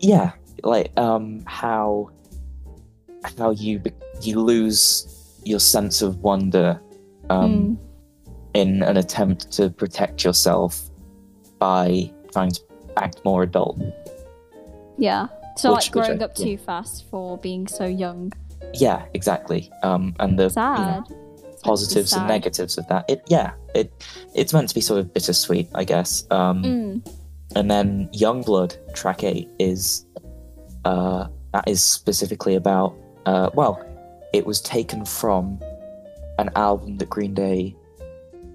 [0.00, 2.10] yeah like um how
[3.38, 5.06] how you be- you lose
[5.44, 6.80] your sense of wonder
[7.30, 7.76] um Mm.
[8.54, 10.90] in an attempt to protect yourself
[11.58, 12.60] by trying to
[13.04, 13.78] act more adult
[14.98, 15.28] Yeah.
[15.56, 16.44] So Which- like which I- growing up yeah.
[16.44, 18.32] too fast for being so young.
[18.74, 21.06] yeah exactly um and the you know, Sad.
[21.06, 23.88] To be positives and negatives of that it yeah it
[24.34, 26.94] it's meant to be sort of bittersweet i guess um Mm.
[27.56, 30.04] and then Youngblood track eight is
[30.84, 32.94] uh, that is specifically about
[33.26, 33.74] uh, well,
[34.32, 35.58] it was taken from
[36.38, 37.74] an album that Green Day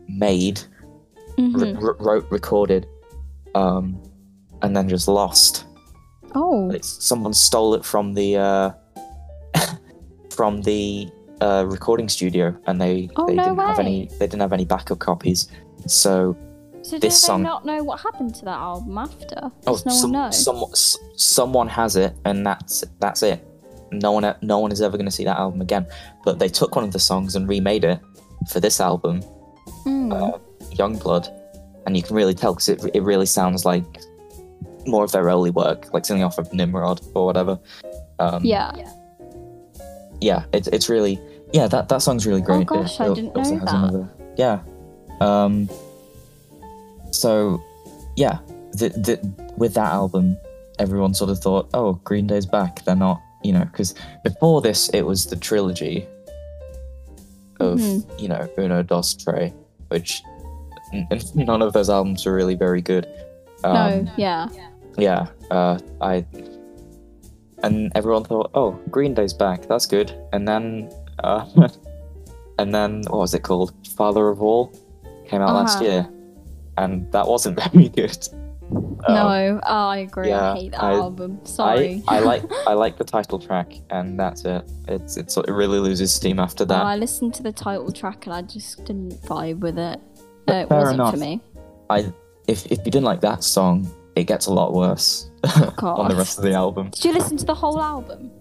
[0.08, 0.60] made,
[1.38, 1.82] Mhm.
[1.84, 2.88] r- wrote, recorded,
[3.56, 4.02] um,
[4.64, 5.66] and then just lost.
[6.36, 8.72] Oh, It's, someone stole it from the uh,
[10.32, 11.10] from the
[11.42, 14.66] uh, recording studio, and they Oh, they no didn't have any they didn't have any
[14.66, 15.48] backup copies.
[15.88, 16.36] So
[16.82, 19.52] so this they song- not know what happened to that album after?
[19.68, 20.64] oh, no some, one some,
[21.16, 23.46] someone has it, and that's that's it.
[23.92, 25.86] No one no one is ever going to see that album again.
[26.26, 28.00] But they took one of the songs and remade it
[28.50, 29.22] for this album,
[29.86, 30.12] Mm.
[30.14, 30.38] uh,
[30.76, 31.30] Youngblood,
[31.86, 33.86] and you can really tell because it it really sounds like
[34.86, 37.60] more of their early work, like something off of Nimrod or whatever.
[38.20, 38.72] Um, yeah.
[40.22, 41.20] yeah, it's it's really
[41.54, 42.68] yeah that that song's really great.
[42.70, 43.74] Oh, gosh, I al- didn't know that.
[43.74, 44.60] Another, yeah.
[45.22, 45.70] Um.
[47.12, 47.62] So,
[48.16, 48.40] yeah,
[48.72, 50.36] the, the, with that album,
[50.80, 52.84] everyone sort of thought, oh, Green Day's back.
[52.86, 53.94] They're not, you know, because
[54.24, 56.08] before this, it was the trilogy
[57.60, 58.20] of Mhm.
[58.20, 59.54] you know Uno Dos Tre,
[59.90, 60.24] which
[60.92, 63.06] n- none of those albums were really very good.
[63.64, 64.48] Um, no, yeah.
[64.98, 66.26] Yeah, uh, I
[67.64, 69.68] and everyone thought, "Oh, Green Day's back.
[69.68, 70.92] That's good." And then,
[71.24, 71.46] uh,
[72.60, 73.74] and then what was it called?
[73.96, 74.72] Father of All
[75.28, 75.86] came out last Uh-huh.
[75.86, 76.10] year,
[76.78, 78.18] and that wasn't very good.
[79.06, 80.30] Um, no, oh, I agree.
[80.30, 81.40] yeah, I hate that I- album.
[81.44, 82.02] Sorry.
[82.08, 84.64] I, I like I like the title track, and that's it.
[84.88, 86.84] It's it's it really loses steam after Oh, that.
[86.84, 90.00] I listened to the title track and I just didn't vibe with it.
[90.50, 91.14] Uh, it Fair wasn't enough.
[91.14, 91.42] for me.
[91.90, 92.12] I
[92.48, 95.30] if if you didn't like that song, it gets a lot worse
[95.80, 96.90] on the rest of the album.
[96.92, 98.32] Did you listen to the whole album?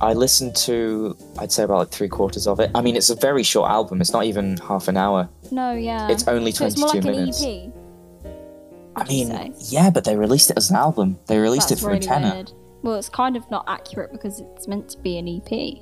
[0.00, 2.70] I listened to I'd say about like three quarters of it.
[2.74, 4.00] I mean, it's a very short album.
[4.00, 5.28] It's not even half an hour.
[5.50, 6.08] No, yeah.
[6.08, 7.42] It's only so it's more like minutes.
[7.42, 8.30] an EP.
[8.96, 9.52] I mean, say?
[9.70, 11.18] yeah, but they released it as an album.
[11.26, 12.34] They released That's it for really a tenner.
[12.34, 12.52] weird.
[12.82, 15.78] Well, it's kind of not accurate because it's meant to be an EP.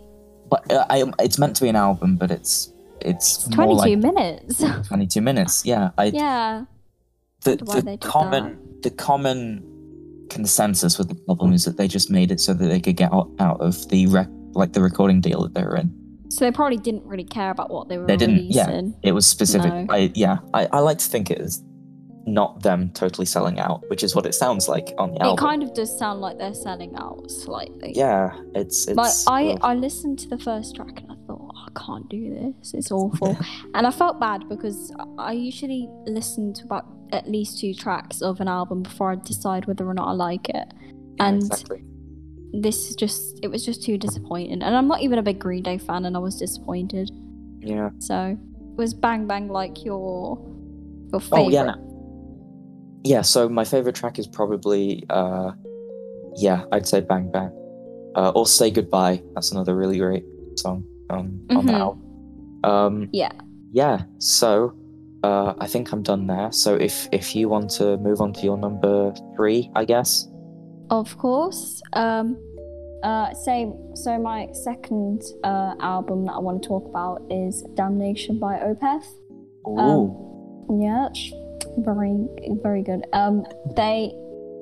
[0.48, 3.98] But uh, I, it's meant to be an album, but it's it's, It's 22 like
[3.98, 4.64] minutes.
[4.88, 5.64] twenty two minutes.
[5.66, 6.64] Yeah, I yeah.
[7.42, 9.62] the, wonder why they the common the common
[10.30, 13.12] consensus with the album is that they just made it so that they could get
[13.12, 15.92] out, out of the rec- like the recording deal that they were in.
[16.30, 18.80] So they probably didn't really care about what they were They didn't- yeah.
[19.02, 19.72] It was specific.
[19.72, 19.86] No.
[19.90, 21.62] I yeah, I, I like to think it is
[22.24, 25.44] not them totally selling out, which is what it sounds like on the It album.
[25.44, 27.92] kind of does sound like they're selling out slightly.
[27.94, 29.72] yeah, it's it's Like I.
[29.72, 31.21] I listened to the first track and I thought, "Oh, I
[31.74, 32.74] can't do this.
[32.74, 33.36] It's awful,
[33.74, 38.40] and I felt bad because I- usually listen to about at least two tracks of
[38.40, 40.54] an album before I decide whether or not I like it.
[40.56, 41.82] Yeah, and- exactly.
[42.54, 45.62] This is just, it was just too disappointing, and I'm not even a big Green
[45.62, 47.10] Day fan, and I was disappointed.
[47.60, 47.88] Yeah.
[47.98, 48.36] So,
[48.76, 50.38] was Bang Bang like your
[51.10, 51.40] your favorite?
[51.40, 51.62] Oh yeah.
[51.64, 53.00] no.
[53.04, 53.22] Yeah.
[53.22, 55.52] So my favorite track is probably uh,
[56.36, 57.50] yeah, I'd say Bang Bang,
[58.16, 59.22] uh, or Say Goodbye.
[59.34, 60.24] That's another really great
[60.56, 62.60] song um, on the album.
[62.64, 63.32] Um, Yeah.
[63.72, 64.02] Yeah.
[64.18, 64.74] So
[65.22, 66.50] uh, I think I'm done there.
[66.52, 70.28] So if if you want to move on to your number three, I guess.
[70.90, 71.80] Of course.
[71.92, 72.36] Um,
[73.02, 73.74] uh, same.
[73.94, 79.06] So my second uh, album that I want to talk about is Damnation by Opeth.
[79.66, 79.78] Ooh.
[79.78, 81.08] Um, Yeah,
[81.78, 82.28] very
[82.62, 83.06] very good.
[83.12, 83.44] Um,
[83.76, 84.12] they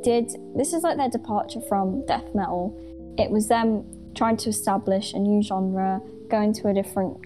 [0.02, 0.30] did.
[0.56, 2.76] This is like their departure from death metal.
[3.18, 3.84] It was them
[4.14, 7.16] trying to establish a new genre, going to a different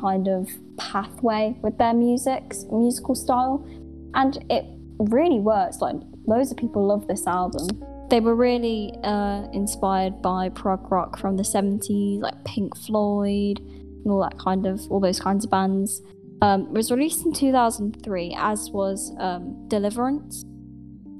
[0.00, 3.66] kind of pathway with their music, musical style,
[4.14, 4.64] and it
[4.98, 5.80] really works.
[5.80, 7.66] Like loads of people love this album.
[8.10, 14.06] They were really uh, inspired by prog rock from the 70s, like Pink Floyd and
[14.06, 16.00] all that kind of, all those kinds of bands.
[16.40, 20.44] Um, it was released in 2003, as was um, Deliverance.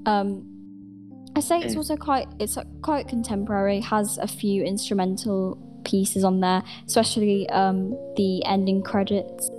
[0.07, 0.45] Um,
[1.37, 1.79] I say it's Mm.
[1.79, 8.43] also quite, it's quite contemporary, has a few instrumental pieces on there, especially um, the
[8.45, 9.51] ending credits.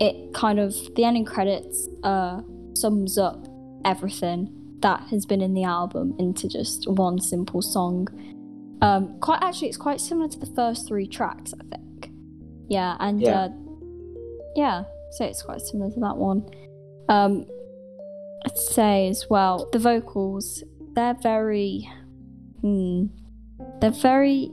[0.00, 2.40] It kind of, the ending credits uh,
[2.74, 3.46] sums up
[3.84, 8.06] everything that has been in the album into just one simple song.
[8.80, 12.10] Um, quite actually, it's quite similar to the first three tracks, I think.
[12.68, 13.40] Yeah, and Yeah.
[13.40, 13.48] Uh,
[14.54, 16.48] yeah, so it's quite similar to that one.
[17.08, 17.46] Um,
[18.44, 20.62] I'd say as well the vocals
[20.94, 21.88] they're very,
[22.60, 23.06] hmm,
[23.80, 24.50] they're very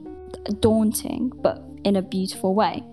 [0.60, 2.84] daunting, but in a beautiful way.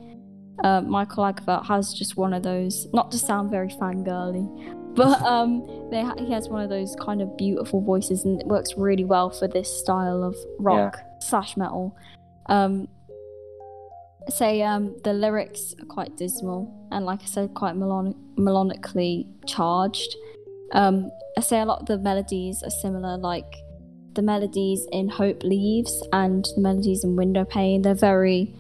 [0.63, 4.47] Uh, Mikael Åkerfeldt has just one of those, not to sound very fangirly,
[4.95, 8.47] but um, they ha- he has one of those kind of beautiful voices, and it
[8.47, 11.97] works really well for this style of rock slash metal.
[12.47, 12.89] Um,
[14.29, 20.15] say um, the lyrics are quite dismal, and like I said, quite melodic- melodically charged.
[20.73, 23.57] Um, I say a lot of the melodies are similar, like
[24.15, 27.83] the melodies in Hope Leaves and the melodies in Window Pane.
[27.83, 28.55] They're very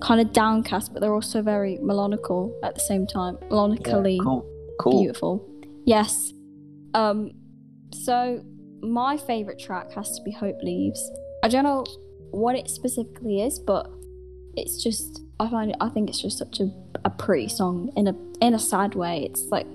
[0.00, 3.36] kind of downcast, but they're also very melodical at the same time.
[3.50, 4.46] Melonically Yeah, cool.
[4.80, 5.02] Cool.
[5.02, 5.48] beautiful.
[5.84, 6.32] Yes.
[6.94, 7.32] Um,
[7.92, 8.42] so
[8.82, 11.10] my favorite track has to be Hope Leaves.
[11.44, 11.84] I don't know
[12.30, 13.90] what it specifically is, but
[14.56, 16.70] it's just I find it, I think it's just such a,
[17.04, 19.24] a pretty song in a in a sad way.
[19.24, 19.66] It's like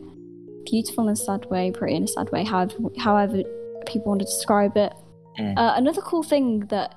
[0.66, 3.44] beautiful in a sad way, pretty in a sad way, however however
[3.86, 4.94] people want to describe it.
[5.39, 5.58] Mm.
[5.58, 6.95] Uh, another cool thing that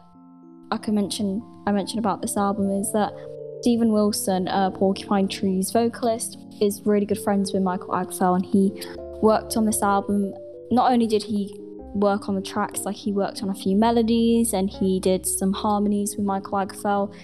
[0.70, 3.12] I can mention I mentioned about this album is that
[3.61, 8.83] Steven Wilson, uh, Porcupine Tree's vocalist, is really good friends with Mikael Åkerfeldt, and he
[9.22, 10.33] worked on this album.
[10.70, 11.55] Not only did he
[11.94, 15.53] work on the tracks, like he worked on a few melodies and he did some
[15.53, 17.14] harmonies with Mikael Åkerfeldt.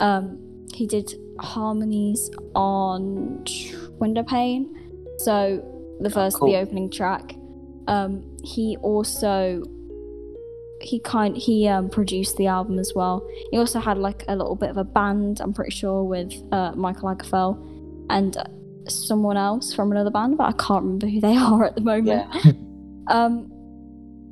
[0.00, 3.44] Um, he did harmonies on
[3.98, 4.74] Window Pane,
[5.18, 5.64] so
[6.00, 6.48] the first, cool.
[6.48, 7.34] the opening track.
[7.86, 9.62] Um, he also
[10.88, 13.26] he kind he um, produced the album as well.
[13.50, 16.72] He also had like a little bit of a band, I'm pretty sure, with uh,
[16.72, 17.58] Mikael Åkerfeldt
[18.10, 18.44] and uh,
[18.88, 22.26] someone else from another band, but I can't remember who they are at the moment.
[22.44, 22.52] Yeah.
[23.10, 23.50] Um,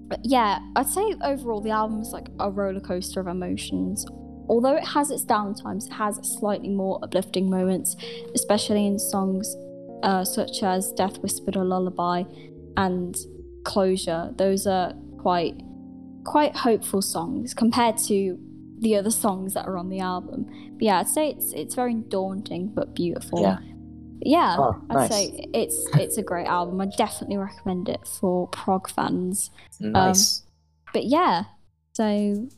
[0.07, 4.05] but yeah, I'd say overall the album is like a roller coaster of emotions.
[4.51, 7.97] Although it has its downtimes, it has slightly more uplifting moments,
[8.35, 9.57] especially in songs
[10.03, 12.25] uh, such as "Death Whispered a Lullaby"
[12.77, 13.16] and
[13.64, 15.59] "Closure." Those are quite
[16.27, 18.39] quite hopeful songs compared to
[18.81, 20.45] the other songs that are on the album.
[20.75, 23.41] But yeah, I'd say it's it's very daunting but beautiful.
[23.43, 23.59] Yeah.
[24.23, 25.11] Yeah, Oh, I'd nice.
[25.11, 26.81] say it's it's a great album.
[26.81, 29.51] I definitely recommend it for prog fans.
[29.81, 30.41] Nice.
[30.43, 30.47] Um,
[30.93, 31.45] but yeah,
[31.93, 32.49] so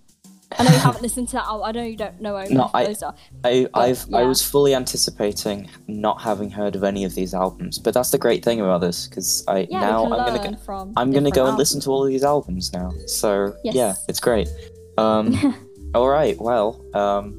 [0.57, 1.67] I know you haven't listened to that album.
[1.69, 3.15] I know you don't know No, I- those are.
[3.45, 7.93] I, I've, I was fully anticipating not having heard of any of these albums, but
[7.95, 10.93] that's the great thing about this because I Yeah, now I'm gonna go.
[10.97, 11.59] I'm gonna go and albums.
[11.59, 12.93] listen to all of these albums now.
[13.07, 14.49] So yeah, it's great.
[14.97, 15.55] Um,
[15.95, 17.39] all right, well, um,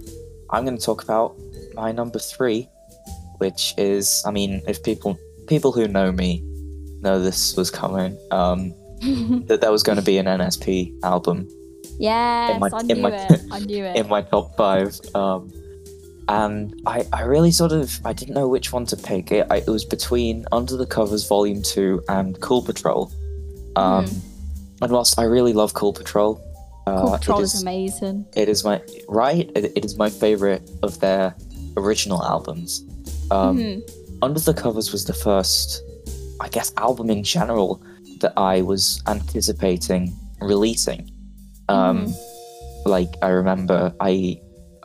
[0.51, 1.35] I'm gonna talk about
[1.73, 2.69] my number three,
[3.39, 5.17] which is I mean, if people
[5.47, 6.43] people who know me
[7.01, 8.73] know this was coming, um,
[9.47, 11.47] that there was going to be an NSP album
[11.99, 13.41] yes, my- I in knew my- it.
[13.51, 13.95] I knew it.
[13.95, 14.99] in my top five.
[15.15, 15.51] Um,
[16.27, 19.31] and I, I really sort of I didn't know which one to pick.
[19.31, 23.11] It, I, it was between Under the Covers Volume Two and Cool Patrol.
[23.75, 24.05] Um,
[24.81, 26.39] And whilst I really love Cool Patrol,
[26.87, 28.25] uh, Cool Patrol is is amazing.
[28.35, 29.49] it is my right.
[29.55, 31.35] It, it is my favorite of their
[31.77, 32.83] original albums.
[33.31, 33.81] Um, Mhm.
[34.21, 35.81] Under the Covers was the first,
[36.41, 37.81] I guess, album in general
[38.21, 41.09] that I was anticipating releasing.
[41.69, 42.13] Um,
[42.85, 44.39] Like I remember, I,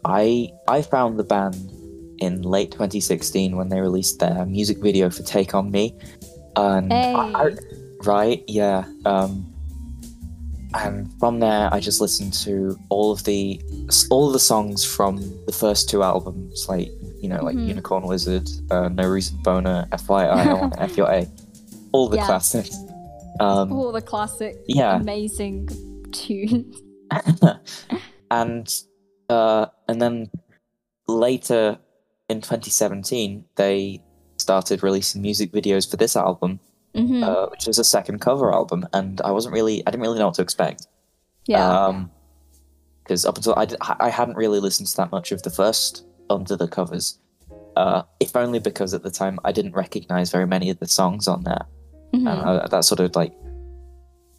[0.05, 1.55] I, I found the band
[2.19, 5.95] in late 2016 when they released their music video for "Take on Me,"
[6.57, 7.57] and I- I-
[8.05, 8.85] right, yeah.
[9.07, 9.47] Um,
[10.75, 13.61] and from there, I just listened to all of the
[14.11, 16.91] all of the songs from the first two albums, like
[17.23, 17.69] you know, like Mhm.
[17.69, 21.29] Unicorn Wizard, uh, No Reason Boner, FYI, I want F Your A,
[21.93, 22.27] all the Yeah.
[22.27, 22.77] classics.
[23.41, 25.69] Um, All the classic, yeah, amazing
[26.15, 26.81] tunes.
[28.31, 28.75] and
[29.29, 30.31] uh, and then
[31.07, 31.79] later
[32.29, 34.03] in 2017, they
[34.39, 36.61] started releasing music videos for this album,
[36.95, 40.19] hmm uh, which is a second cover album, and I wasn't really, I didn't really
[40.19, 40.87] know what to expect.
[41.47, 42.05] yeah.
[43.03, 46.07] because up until I, did, I hadn't really listened to that much of the first
[46.31, 47.19] Under the Covers,
[47.77, 51.29] uh, if only because at the time I didn't recognize very many of the songs
[51.29, 51.67] on there.
[52.15, 52.29] Mhm.
[52.29, 53.33] And I, that sort of like,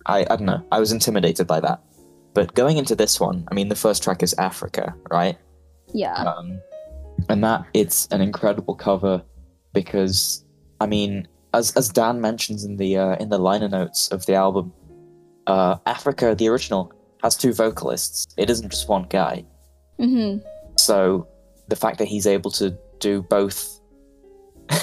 [0.06, 1.82] I, I don't know, I was intimidated by that.
[2.34, 5.38] But going into this one, I mean, the first track is Africa, right?
[5.94, 6.13] yeah.
[6.15, 6.60] Um,
[7.30, 9.24] and that it's an incredible cover
[9.74, 10.44] because,
[10.82, 14.34] I mean, as as Dan mentions in the uh, in the liner notes of the
[14.34, 14.74] album,
[15.48, 16.91] uh, Africa, the original,
[17.24, 18.28] has two vocalists.
[18.38, 19.46] It isn't just one guy.
[19.98, 20.38] hmm
[20.78, 21.28] So
[21.70, 23.80] the fact that he's able to do both,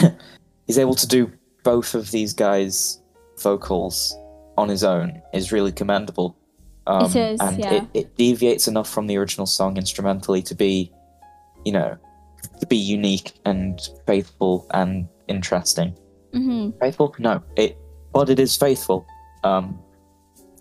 [0.66, 1.30] he's able to do
[1.62, 3.02] both of these guys'
[3.38, 4.16] vocals
[4.56, 6.36] on his own is really commendable.
[6.86, 7.74] Um, It is, and yeah.
[7.74, 10.92] it, it deviates enough from the original song instrumentally to be,
[11.64, 11.96] you know,
[12.60, 15.96] to be unique and faithful and interesting.
[16.32, 17.14] hmm Faithful?
[17.18, 17.76] No, it,
[18.12, 19.06] but it is faithful.
[19.44, 19.78] Um,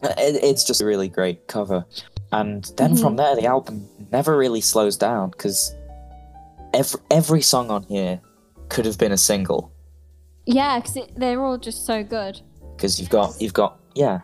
[0.03, 1.85] it, it's just a really great cover,
[2.31, 3.01] and then Mm-hmm.
[3.01, 5.75] from there, the album never really slows down because
[6.73, 8.21] every every song on here
[8.69, 9.71] could have been a single
[10.45, 12.39] Yeah, because they're all just so good.
[12.75, 14.21] because you've got you've got yeah,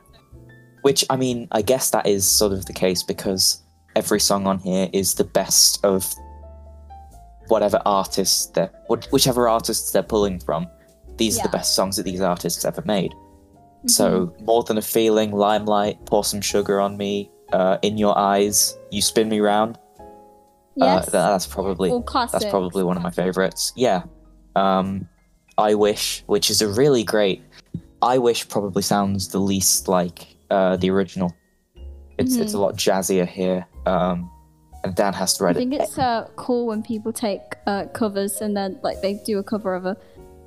[0.81, 3.61] which I mean I guess that is sort of the case because
[3.95, 6.13] every song on here is the best of
[7.47, 10.67] whatever artists that whichever artists they're pulling from.
[11.17, 13.11] These are the best songs that these artists ever made.
[13.87, 18.77] So more than a feeling, limelight, pour some sugar on me, uh, in your eyes,
[18.91, 19.79] you spin me round.
[20.75, 21.07] Yes.
[21.07, 22.43] Uh, that, that's probably classics.
[22.43, 23.73] that's probably one of my favorites.
[23.75, 24.03] Yeah.
[24.55, 25.07] Um,
[25.57, 27.41] I wish, which is a really great.
[28.01, 31.35] I wish probably sounds the least like uh, the original.
[32.17, 33.67] It's it's a lot jazzier here.
[33.85, 34.31] Um,
[34.83, 35.59] and Dan has to write it.
[35.59, 35.81] I think it.
[35.81, 39.75] it's uh, cool when people take uh, covers and then like they do a cover
[39.75, 39.97] of a,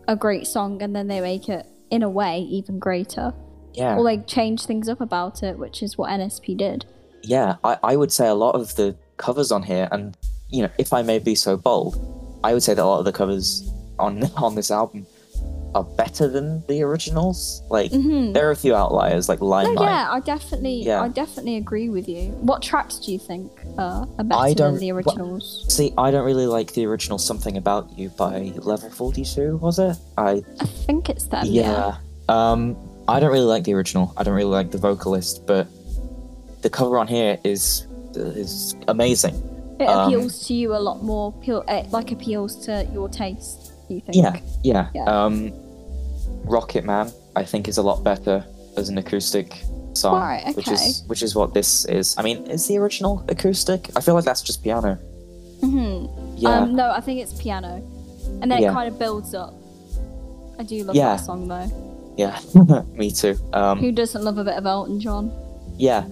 [0.09, 3.35] a great song and then they make it in a way even greater.
[3.75, 3.97] Yeah.
[3.97, 6.87] Or they change things up about it, which is what NSP did.
[7.23, 10.17] yeah, I, I would say a lot of the covers on here, and
[10.49, 11.95] you know, if I may be so bold,
[12.43, 15.07] I would say that a lot of the covers on on this album
[15.75, 17.63] are better than the originals.
[17.71, 21.03] Like hmm there are a few outliers, like No, yeah, I definitely, Yeah.
[21.03, 22.31] I definitely agree with you.
[22.51, 25.65] What tracks do you think uh, are better I don't- than the originals?
[25.69, 29.57] See, I don't really like the original "Something About You" by Level Forty Two.
[29.59, 29.97] Was it?
[30.19, 31.45] I I think it's them.
[31.47, 31.63] Yeah.
[31.73, 31.97] yeah.
[32.29, 32.77] Um,
[33.09, 34.13] I don't really like the original.
[34.17, 35.67] I don't really like the vocalist, but
[36.63, 39.35] the cover on here is is amazing.
[39.81, 41.33] It Um, appeals to you a lot more.
[41.91, 43.60] Like appeals to your taste.
[43.91, 44.17] You think?
[44.17, 44.89] Yeah, yeah.
[44.95, 45.05] Yeah.
[45.05, 45.53] Um,
[46.45, 48.45] Rocket Man, I think, is a lot better
[48.77, 49.63] as an acoustic
[49.95, 52.15] song, Right, which is which is what this is.
[52.17, 53.91] I mean, is the original acoustic?
[53.97, 54.95] I feel like that's just piano.
[55.61, 57.83] hmm Yeah, Um, no, I think it's piano,
[58.41, 58.71] and then Yeah.
[58.71, 59.53] it kind of builds up.
[60.59, 61.17] I do love Yeah.
[61.17, 61.69] that song though.
[62.17, 62.39] yeah.
[62.95, 63.37] Me too.
[63.53, 65.33] Um, Who doesn't love a bit of Elton John?
[65.77, 66.05] yeah.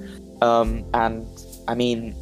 [0.42, 1.26] Um, and
[1.66, 2.14] I mean,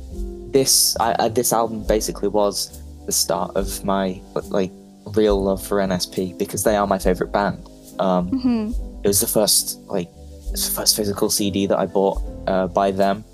[0.52, 4.70] this I, I, this album basically was the start of my like
[5.14, 7.66] real love for NSP because they are my favorite band.
[7.98, 8.72] Um, hmm
[9.04, 10.08] it was the first like
[10.50, 13.24] it's the first physical CD that I bought uh, by them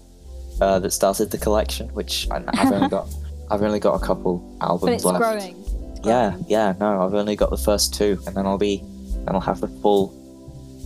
[0.60, 3.08] uh, that started the collection, which I, I've only got
[3.50, 5.18] I've only got a couple albums But it's left.
[5.18, 5.56] growing.
[5.96, 6.44] It's Yeah, growing.
[6.48, 8.82] yeah, no, I've only got the first two, and then I'll be
[9.24, 10.12] then I'll have the full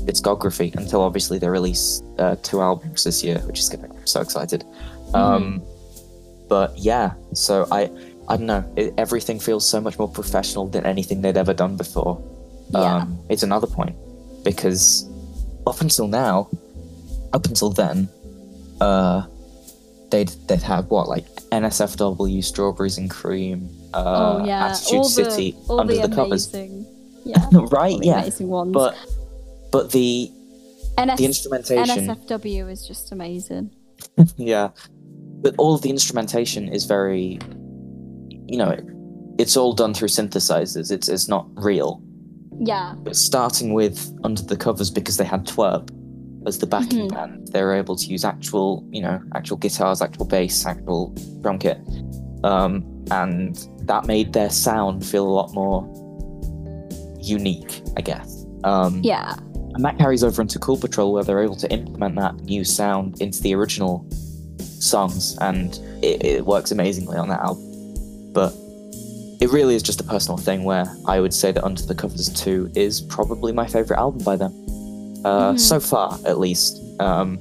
[0.05, 4.21] discography until obviously they release uh, two albums this year, which is gonna I'm so
[4.21, 4.63] excited.
[5.09, 5.15] Mm-hmm.
[5.17, 5.63] Um,
[6.49, 7.91] but yeah, so I
[8.29, 11.77] I don't know, it, everything feels so much more professional than anything they'd ever done
[11.77, 12.23] before.
[12.71, 12.97] Yeah.
[12.97, 13.97] Um, it's another point
[14.43, 15.09] because
[15.67, 16.49] up until now,
[17.33, 18.09] up until then,
[18.81, 19.27] uh,
[20.11, 25.57] they'd they'd have what like NSFW, Strawberries and Cream, uh, oh yeah, Attitude all City
[25.67, 26.53] the under the, the, covers,
[27.25, 27.99] yeah, right?
[28.03, 28.73] Yeah, amazing ones.
[28.73, 28.97] but
[29.73, 30.31] but the
[30.99, 33.71] NS- the instrumentation, NSFW is just amazing.
[34.37, 34.71] yeah,
[35.43, 37.39] but all of the instrumentation is very,
[38.49, 38.85] you know, it,
[39.39, 40.91] it's all done through synthesizers.
[40.91, 42.03] It's it's not real.
[42.59, 45.91] Yeah, But starting with Under the Covers because they had TWRP
[46.47, 47.13] as the backing Mhm.
[47.13, 51.59] band, they were able to use actual, you know, actual guitars, actual bass, actual drum
[51.59, 51.79] kit,
[52.45, 55.83] um, and that made their sound feel a lot more
[57.21, 58.47] unique, I guess.
[58.65, 59.35] Um, yeah,
[59.75, 63.21] and that carries over into Cool Patrol, where they're able to implement that new sound
[63.21, 64.07] into the original
[64.61, 67.66] songs, and it, it works amazingly on that album.
[68.37, 68.53] But
[69.41, 72.29] it really is just a personal thing where I would say that Under the Covers
[72.29, 74.53] 2 is probably my favourite album by them.
[75.25, 75.61] Uh, Mhm.
[75.61, 76.73] So far, at least.
[77.01, 77.39] Um,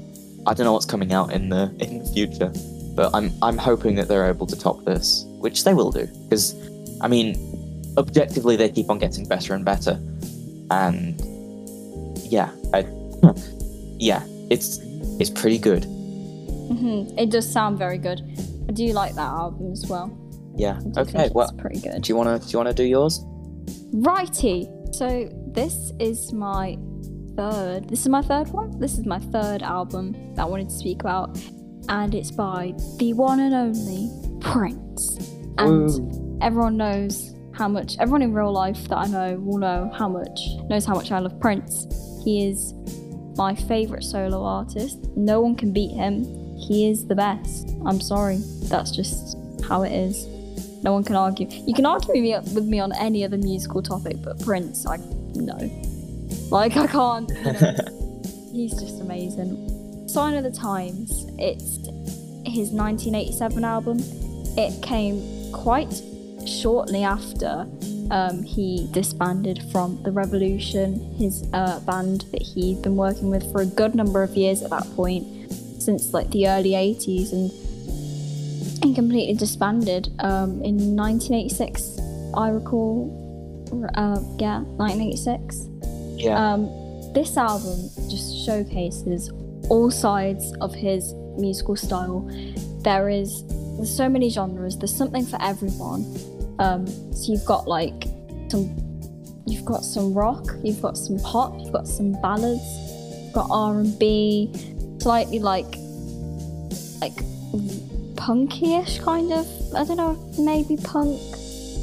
[0.48, 2.52] I don't know what's coming out in the in the future,
[2.96, 6.08] but I'm I'm hoping that they're able to top this, which they will do.
[6.24, 6.56] Because,
[7.02, 7.28] I mean,
[7.98, 10.00] objectively, they keep on getting better and better,
[10.72, 11.20] and
[12.36, 12.80] yeah, I,
[14.10, 14.80] yeah, it's
[15.20, 15.84] it's pretty good.
[16.72, 18.20] hmm it does sound very good.
[18.70, 20.08] I do like that album as well.
[20.56, 20.80] Yeah.
[20.97, 21.30] Okay.
[21.34, 22.01] Well, pretty good.
[22.01, 23.24] do you wanna do you wanna do yours?
[23.93, 24.70] Righty.
[24.91, 26.78] So this is my
[27.36, 27.89] third.
[27.89, 28.80] This is my third one.
[28.80, 31.38] This is my third album that I wanted to speak about,
[31.89, 35.18] and it's by the one and only Prince.
[35.58, 36.39] And Woo.
[36.41, 37.97] everyone knows how much.
[37.99, 40.39] Everyone in real life that I know will know how much
[40.70, 41.88] knows how much I love Prince.
[42.24, 42.74] He is
[43.38, 45.10] my favorite solo artist.
[45.16, 46.24] No one can beat him.
[46.58, 47.76] He is the best.
[47.86, 48.38] I'm sorry.
[48.64, 49.38] That's just
[49.68, 50.26] how it is.
[50.86, 51.48] No one can argue.
[51.50, 54.98] You can argue with me, with me on any other musical topic, but Prince, I
[55.34, 55.58] no.
[56.52, 57.28] Like I can't.
[57.28, 57.76] You know,
[58.54, 60.08] he's just amazing.
[60.08, 61.26] Sign of the Times.
[61.40, 61.78] It's
[62.46, 63.98] his 1987 album.
[64.58, 66.04] It came quite
[66.46, 67.68] shortly after
[68.12, 73.62] um, he disbanded from the Revolution, his uh, band that he'd been working with for
[73.62, 75.26] a good number of years at that point,
[75.82, 77.52] since like the early 80s, and
[78.84, 81.99] he completely disbanded um, in 1986.
[82.36, 83.23] I recall.
[83.95, 85.67] Uh, yeah, 1986.
[86.17, 86.53] Yeah.
[86.53, 86.69] Um,
[87.13, 89.32] this album just showcases
[89.69, 92.30] all sides of his musical style.
[92.84, 93.43] There is
[93.78, 94.78] there's so many genres.
[94.78, 96.05] There's something for everyone.
[96.59, 98.05] Um, so you've got like
[98.49, 98.76] some,
[99.45, 102.63] you've got some rock, you've got some pop, you've got some ballads,
[103.34, 104.51] got R and B,
[104.99, 105.76] slightly like
[107.01, 107.17] like
[108.16, 109.47] punky-ish kind of.
[109.74, 111.20] I don't know, maybe punk.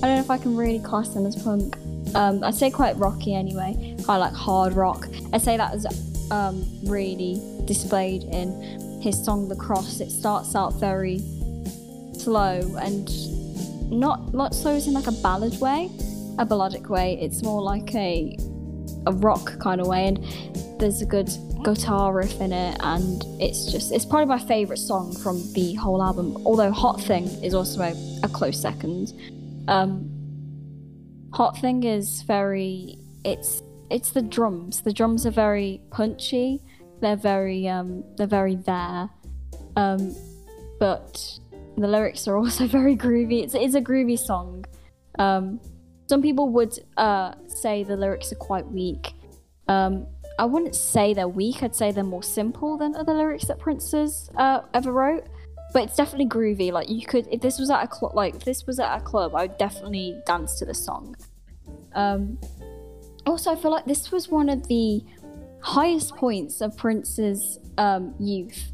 [0.02, 1.76] I don't know if I can really class them as punk.
[2.14, 5.06] Um, I'd say quite rocky anyway, of like hard rock.
[5.32, 5.86] I'd say that is
[6.30, 11.20] um, really displayed in his song "The Cross." It starts out very
[12.12, 13.10] slow and
[13.90, 15.90] not not so as in like a ballad way,
[16.38, 17.18] a balladic way.
[17.20, 18.36] It's more like a
[19.06, 20.18] a rock kind of way, and
[20.82, 21.30] there's a good
[21.62, 26.02] guitar riff in it, and it's just it's probably my favorite song from the whole
[26.02, 26.36] album.
[26.44, 29.12] Although "Hot Thing" is also a, a close second.
[29.68, 30.10] Um,
[31.34, 34.82] "Hot Thing" is very it's it's the drums.
[34.82, 36.60] The drums are very punchy.
[37.00, 39.08] They're very um they're very there.
[39.76, 40.16] Um,
[40.80, 41.38] but
[41.76, 43.44] the lyrics are also very groovy.
[43.44, 44.64] It's, it's a groovy song.
[45.16, 45.60] Um,
[46.08, 49.12] some people would uh, say the lyrics are quite weak.
[49.68, 50.08] Um,
[50.38, 51.62] I wouldn't say they're weak.
[51.62, 55.24] I'd say they're more simple than other lyrics that Prince's uh, ever wrote.
[55.72, 56.72] But it's definitely groovy.
[56.72, 59.34] Like you could, if this was at a club, like this was at a club,
[59.34, 61.16] I would definitely dance to the song.
[61.94, 62.38] Um,
[63.26, 65.02] also, I feel like this was one of the
[65.60, 68.72] highest points of Prince's um, youth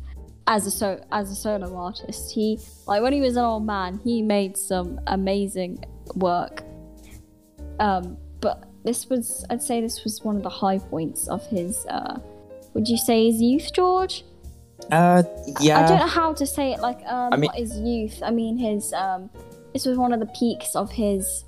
[0.48, 2.32] as a so as a solo artist.
[2.32, 5.84] He like when he was an old man, he made some amazing
[6.14, 6.64] work.
[7.78, 11.84] Um, but this was I'd say this was one of the high points of his
[11.90, 12.18] uh
[12.72, 14.24] would you say his youth, George?
[14.92, 15.22] Uh,
[15.60, 15.80] yeah.
[15.80, 18.22] I don't know how to say it like um I mean- not his youth.
[18.22, 19.28] I mean his um
[19.74, 21.44] this was one of the peaks of his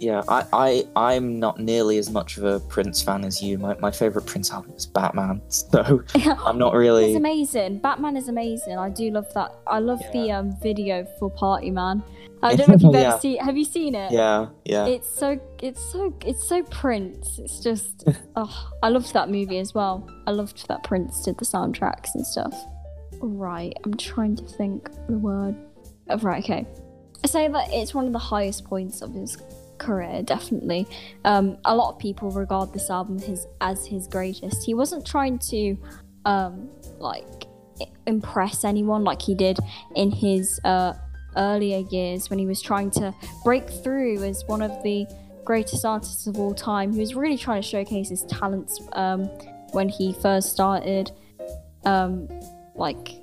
[0.00, 3.58] Yeah, I, I, I'm not nearly as much of a Prince fan as you.
[3.58, 6.02] My, my favorite Prince album is Batman, so
[6.44, 7.06] I'm not really.
[7.10, 7.78] It's amazing.
[7.80, 8.78] Batman is amazing.
[8.78, 9.52] I do love that.
[9.66, 12.02] I love the um video for Party Man.
[12.42, 13.08] I don't know if you've Yeah.
[13.14, 13.38] ever seen.
[13.44, 14.12] Have you seen it?
[14.12, 14.86] Yeah, yeah.
[14.86, 17.40] It's so it's so it's so Prince.
[17.40, 18.04] It's just
[18.36, 20.08] oh, I loved that movie as well.
[20.28, 22.54] I loved that Prince did the soundtracks and stuff.
[23.20, 25.56] Right, I'm trying to think the word.
[26.08, 26.66] Oh, right, okay.
[27.24, 29.36] I say that it's one of the highest points of his
[29.78, 30.86] career, definitely.
[31.24, 34.64] Um, a lot of people regard this album his as his greatest.
[34.64, 35.76] He wasn't trying to
[36.24, 36.68] um,
[36.98, 37.46] like
[38.06, 39.58] impress anyone like he did
[39.94, 40.94] in his uh,
[41.36, 43.14] earlier years when he was trying to
[43.44, 45.06] break through as one of the
[45.44, 46.92] greatest artists of all time.
[46.92, 49.24] He was really trying to showcase his talents um,
[49.72, 51.10] when he first started.
[51.84, 52.28] Um,
[52.74, 53.14] like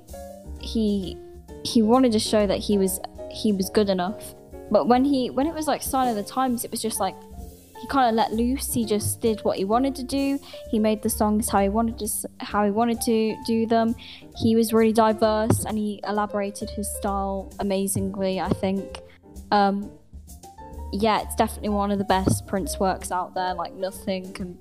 [0.60, 1.16] he
[1.64, 3.00] he wanted to show that he was
[3.30, 4.34] he was good enough.
[4.70, 7.14] But when he when it was like Sign of the Times, it was just like
[7.80, 8.72] he kind of let loose.
[8.72, 10.38] He just did what he wanted to do.
[10.70, 12.08] He made the songs how he wanted to
[12.40, 13.94] how he wanted to do them.
[14.36, 18.40] He was really diverse and he elaborated his style amazingly.
[18.40, 19.00] I think.
[19.50, 19.90] Um,
[20.92, 23.54] yeah, it's definitely one of the best Prince works out there.
[23.54, 24.58] Like nothing can,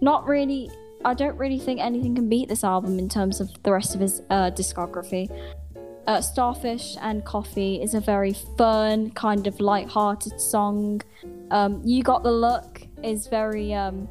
[0.00, 0.70] not really.
[1.04, 4.00] I don't really think anything can beat this album in terms of the rest of
[4.00, 5.30] his uh, discography.
[6.08, 11.02] Uh, Starfish and Coffee is a very fun, kind of light-hearted song.
[11.50, 14.08] Um, you Got the Look is very um,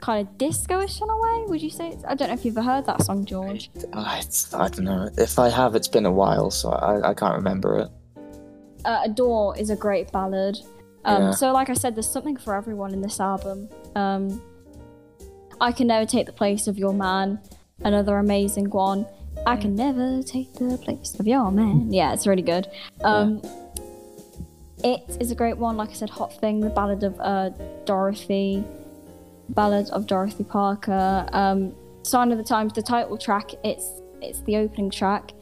[0.00, 1.44] kind of disco-ish in a way.
[1.48, 1.90] Would you say?
[1.90, 3.70] It's, I don't know if you've ever heard that song, George.
[3.92, 5.10] Uh, it's, I don't know.
[5.18, 7.90] If I have, it's been a while, so I, I can't remember it.
[8.86, 10.56] uh, Adore is a great ballad.
[11.04, 11.30] Um, Yeah.
[11.32, 13.68] So, like I said, there's something for everyone in this album.
[13.94, 14.40] Um,
[15.60, 17.38] I Can Never Take the Place of Your Man,
[17.84, 19.06] another amazing one.
[19.46, 21.92] I Can Never Take the Place of Your Man.
[21.92, 22.68] Yeah, it's really good.
[23.02, 23.42] Um,
[24.84, 25.76] It is a great one.
[25.76, 27.50] Like I said, Hot Thing, the ballad of uh,
[27.84, 28.62] Dorothy,
[29.48, 31.26] ballad of Dorothy Parker.
[31.32, 33.50] Um, Sign of the Times, the title track.
[33.64, 33.86] It's
[34.20, 35.32] it's the opening track.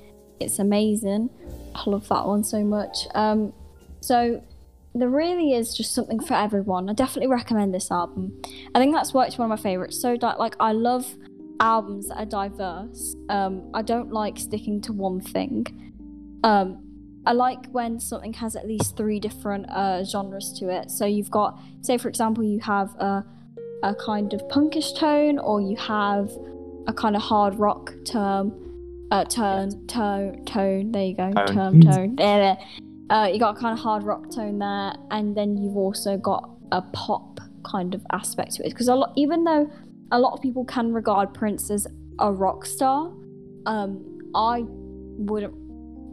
[0.40, 1.30] It's amazing.
[1.74, 3.06] I love that one so much.
[3.14, 3.52] Um,
[4.00, 4.42] so
[4.94, 6.88] there really is just something for everyone.
[6.88, 8.40] I definitely recommend this album.
[8.74, 10.00] I think that's why it's one of my favorites.
[10.00, 11.14] So like I love
[11.60, 13.16] albums that are diverse.
[13.28, 15.66] Um, I don't like sticking to one thing.
[16.44, 16.82] Um,
[17.26, 20.90] I like when something has at least three different uh, genres to it.
[20.90, 23.24] So you've got, say for example, you have a,
[23.82, 26.30] a kind of punkish tone, or you have
[26.86, 28.52] a kind of hard rock term,
[29.10, 30.92] uh, turn, tone, tone.
[30.92, 31.46] There you go, Tone.
[31.46, 32.16] term, tone.
[32.16, 32.58] There, there.
[33.10, 36.48] Uh, you got a kind of hard rock tone there, and then you've also got
[36.70, 38.70] a pop kind of aspect to it.
[38.70, 39.70] Because a lot, even though
[40.12, 41.86] a lot of people can regard Prince as
[42.18, 43.12] a rock star,
[43.66, 44.02] um,
[44.34, 45.54] I wouldn't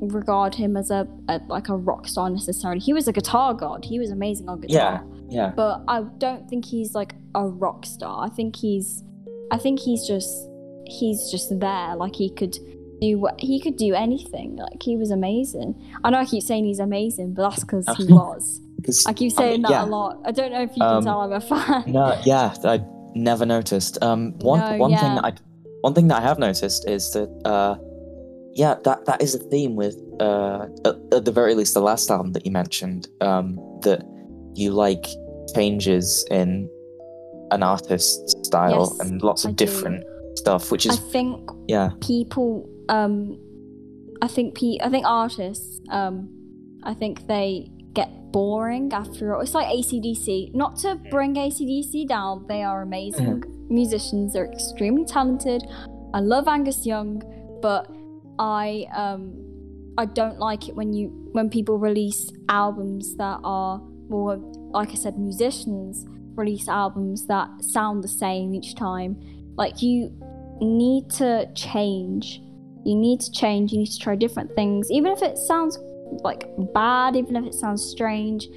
[0.02, 2.80] regard him as a, a like a rock star necessarily.
[2.80, 3.86] He was a guitar god.
[3.86, 5.04] He was amazing on guitar.
[5.30, 5.52] Yeah, yeah.
[5.56, 8.26] But I don't think he's like a rock star.
[8.26, 9.04] I think he's
[9.52, 10.30] I think he's just
[10.86, 11.96] he's just there.
[11.96, 12.58] Like he could
[13.00, 14.56] do what he could do anything.
[14.56, 15.82] Like he was amazing.
[16.04, 18.60] I know I keep saying he's amazing, but that's because he was.
[19.08, 19.86] I keep I saying mean, that yeah.
[19.86, 20.20] a lot.
[20.26, 21.84] I don't know if you Um, can tell I'm a fan.
[21.88, 22.80] No, yeah, I
[23.16, 24.02] never noticed.
[24.04, 25.00] Um, one No, one yeah.
[25.02, 25.34] thing that I
[25.82, 27.76] one thing that I have noticed is that, uh,
[28.54, 32.10] yeah, that that is a theme with, uh, at, at the very least, the last
[32.10, 34.02] album that you mentioned, um, that
[34.56, 35.06] you like
[35.54, 36.70] changes in
[37.52, 39.66] an artist's style Yes, and lots of I do.
[39.66, 40.04] different
[40.38, 43.38] stuff, which is I think yeah, people um
[44.22, 46.28] i think pe- i think artists um
[46.84, 49.42] i think they get boring after all.
[49.42, 53.44] it's like acdc not to bring acdc down they are amazing.
[53.70, 55.64] Musicians they're extremely talented.
[56.14, 57.22] I love angus young
[57.62, 57.88] but
[58.40, 59.34] i um
[59.98, 63.80] i don't like it when you when people release albums that are
[64.10, 64.38] well
[64.74, 69.18] like i said musicians release albums that sound the same each time.
[69.56, 70.12] Like you
[70.62, 72.42] need to change.
[72.86, 73.72] You need to change.
[73.72, 75.78] You need to try different things, even if it sounds
[76.24, 78.48] like bad, even if it sounds strange.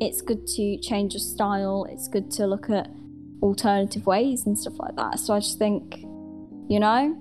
[0.00, 1.86] It's good to change your style.
[1.90, 2.88] It's good to look at
[3.42, 5.18] alternative ways and stuff like that.
[5.18, 5.98] So I just think,
[6.68, 7.16] you know,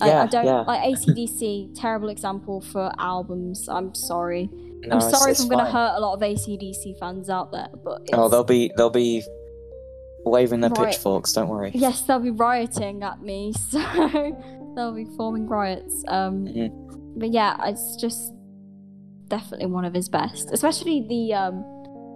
[0.00, 0.60] I, I don't yeah.
[0.60, 1.72] like ACDC.
[1.74, 3.68] terrible example for albums.
[3.68, 4.48] I'm sorry.
[4.52, 7.50] no, I'm sorry it's if I'm going to hurt a lot of ACDC fans out
[7.52, 9.22] there, but it's, Oh, they'll be they'll be
[10.24, 10.90] waving their Right.
[10.92, 11.32] pitchforks.
[11.32, 11.70] Don't worry.
[11.74, 13.78] Yes, they'll be rioting at me, so
[14.76, 16.04] they'll be forming riots.
[16.08, 16.70] Um, Mhm.
[17.18, 18.32] but yeah, it's just
[19.28, 20.50] definitely one of his best.
[20.52, 21.64] Especially the um,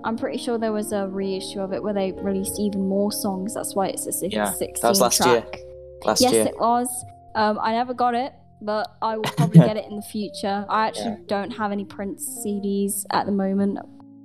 [0.04, 3.54] I'm pretty sure there was a reissue of it where they released even more songs.
[3.54, 5.40] That's why it's a six, Yeah, 16 that was last year.
[5.42, 5.60] track.
[6.04, 6.46] Last yes, year.
[6.46, 6.88] it was.
[7.34, 10.66] Um, I never got it, but I will probably get it in the future.
[10.68, 11.26] I actually Yeah.
[11.28, 13.78] don't have any Prince CDs at the moment,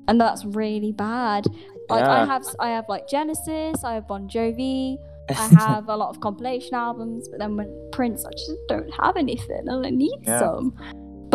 [0.08, 1.46] and that's really bad.
[1.90, 4.98] Like I have, I have like Genesis, I have Bon Jovi,
[5.30, 9.16] I have a lot of compilation albums, but then when Prince, I just don't have
[9.16, 10.40] anything, and I need Yeah.
[10.40, 10.74] some.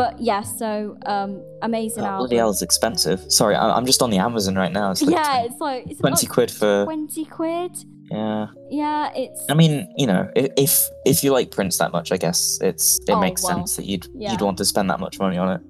[0.03, 1.30] But yeah, so um,
[1.62, 3.18] amazing Oh, bloody hell, it's expensive.
[3.40, 4.90] Sorry, I- I'm just on the Amazon right now.
[4.92, 6.84] It's like yeah, 20, it's like it's 20 quid for.
[6.84, 7.72] twenty quid.
[8.11, 8.46] Yeah.
[8.70, 10.72] Yeah, it's I mean, you know, if
[11.07, 13.86] if you like Prince that much, I guess it's it Oh, makes well, sense that
[13.86, 14.32] you'd yeah.
[14.32, 15.61] you'd want to spend that much money on it.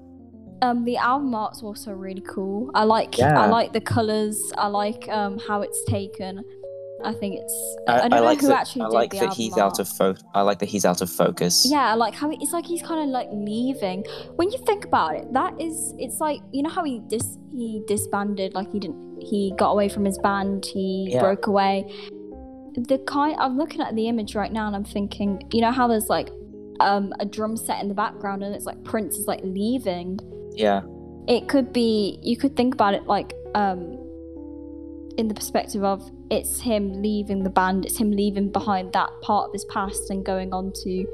[0.66, 2.70] um the album art's also really cool.
[2.74, 3.38] I like Yeah.
[3.42, 4.38] I like the colors.
[4.56, 6.32] I like um how it's taken.
[7.04, 8.60] I think it's I, I, don't I know like who that.
[8.60, 9.72] actually I did like the that he's art.
[9.72, 11.66] out of fo- I like that he's out of focus.
[11.68, 14.04] Yeah, I like how it- it's like he's kind of like leaving.
[14.36, 17.82] When you think about it, that is, it's like you know how he dis he
[17.86, 21.20] disbanded, like he didn't, he got away from his band, he Yeah.
[21.20, 21.84] broke away.
[22.74, 25.86] The kind I'm looking at the image right now, and I'm thinking, you know how
[25.88, 26.30] there's like
[26.80, 30.18] um a drum set in the background, and it's like Prince is like leaving.
[30.54, 30.80] Yeah.
[31.28, 33.98] It could be, you could think about it like um
[35.18, 39.48] in the perspective of it's him leaving the band, it's him leaving behind that part
[39.48, 41.06] of his past and going on to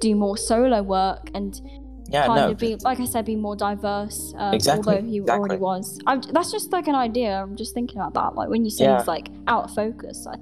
[0.00, 1.60] do more solo work and
[2.08, 2.26] Yeah.
[2.26, 2.50] kind no.
[2.50, 4.34] of be like I said, be more diverse.
[4.36, 5.38] Um, Exactly, Although he exactly.
[5.38, 5.98] already was.
[6.06, 7.30] I'm, that's just like an idea.
[7.42, 8.34] I'm just thinking about that.
[8.34, 8.98] Like when you say Yeah.
[8.98, 10.36] he's like out of focus, I,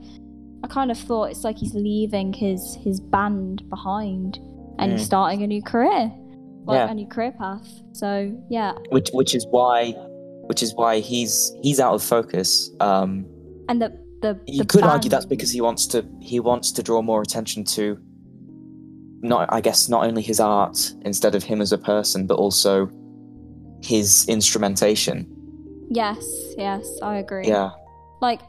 [0.64, 4.38] I kind of thought it's like he's leaving his his band behind
[4.78, 5.06] and he's Mm.
[5.06, 6.10] starting a new career,
[6.64, 6.90] like Yeah.
[6.90, 7.68] a new career path.
[7.92, 9.94] So yeah, which which is why
[10.50, 12.70] which is why he's he's out of focus.
[12.80, 13.24] Um,
[13.68, 13.88] and the
[14.20, 17.22] the you the could argue that's because he wants to he wants to draw more
[17.22, 17.96] attention to
[19.22, 22.90] not I guess not only his art instead of him as a person, but also
[23.80, 25.16] his instrumentation.
[25.88, 26.24] Yes,
[26.58, 27.46] yes, I agree.
[27.46, 27.70] Yeah.
[28.20, 28.40] like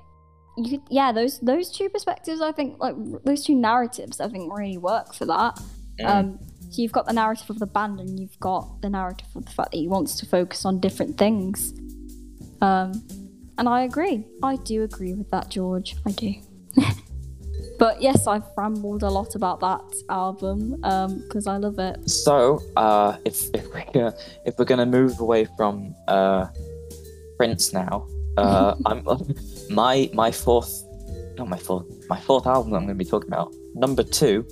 [0.58, 2.94] you could yeah those those two perspectives i think like
[3.24, 5.54] those two narratives i think really work for that
[6.00, 6.06] Mm.
[6.10, 6.40] um
[6.72, 9.52] so you've got the narrative of the band and you've got the narrative of the
[9.52, 11.74] fact that he wants to focus on different things
[12.62, 12.92] um
[13.58, 14.26] and i agree.
[14.44, 15.96] I do agree with that george.
[16.06, 16.34] I do.
[17.80, 22.08] But yes i've rambled a lot about that album um because i love it.
[22.08, 24.14] So, uh, if if we're gonna,
[24.46, 26.46] if we're gonna move away from uh,
[27.38, 28.06] Prince now,
[28.38, 29.04] uh, I'm
[29.72, 30.72] my my fourth,
[31.40, 33.52] not my fourth, my fourth album that I'm gonna be talking about.
[33.74, 34.46] Number two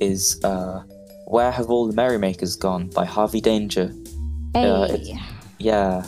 [0.00, 0.82] is uh,
[1.26, 3.94] "Where Have All the Merrymakers Gone" by Harvey Danger.
[4.52, 4.68] hey.
[4.68, 4.98] Uh,
[5.58, 6.04] Yeah,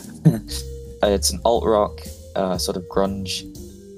[1.03, 2.01] Uh, it's an alt rock
[2.35, 3.43] uh, sort of grunge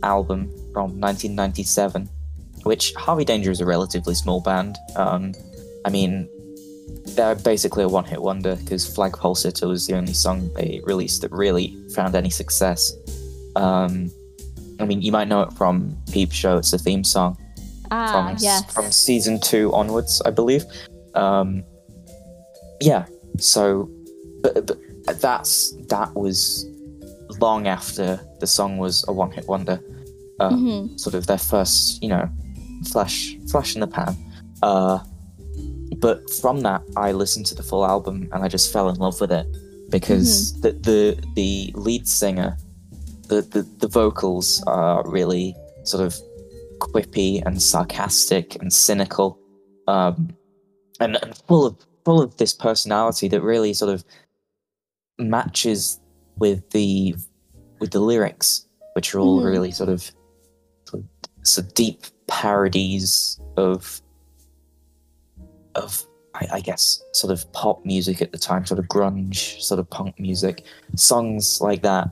[0.03, 2.09] album from 1997,
[2.63, 4.77] which Harvey Danger is a relatively small band.
[4.95, 5.33] Um,
[5.85, 6.29] I mean,
[7.15, 11.31] they're basically a one-hit wonder because Flagpole Sitter was the only song they released that
[11.31, 12.93] really found any success.
[13.55, 14.11] Um,
[14.79, 16.57] I mean, you might know it from Peep Show.
[16.57, 17.37] It's the theme song
[17.91, 20.63] ah from yes from season two onwards, I believe.
[21.15, 21.63] Um,
[22.81, 23.05] yeah,
[23.37, 23.89] so
[24.41, 24.77] but, but
[25.21, 26.68] that's that was
[27.39, 29.79] long after the song was a one-hit wonder.
[30.39, 30.99] Uh, Mhm.
[30.99, 32.29] Sort of their first, you know,
[32.91, 34.15] flash flash in the pan.
[34.61, 34.99] Uh,
[35.97, 39.19] but from that, I listened to the full album and I just fell in love
[39.21, 39.47] with it
[39.89, 40.61] because Mm-hmm.
[40.61, 42.57] the, the the lead singer,
[43.27, 46.15] the, the the vocals are really sort of
[46.79, 49.37] quippy and sarcastic and cynical.
[49.87, 50.29] um,
[51.01, 51.75] and, and full of
[52.05, 54.03] full of this personality that really sort of
[55.17, 55.99] matches
[56.37, 57.15] with the
[57.79, 59.45] with the lyrics, which are all Mhm.
[59.45, 60.11] really sort of,
[60.85, 61.03] sort
[61.67, 64.01] of deep parodies of
[65.75, 66.05] of
[66.35, 69.89] I, I guess sort of pop music at the time, sort of grunge, sort of
[69.89, 70.63] punk music,
[70.95, 72.09] songs like that.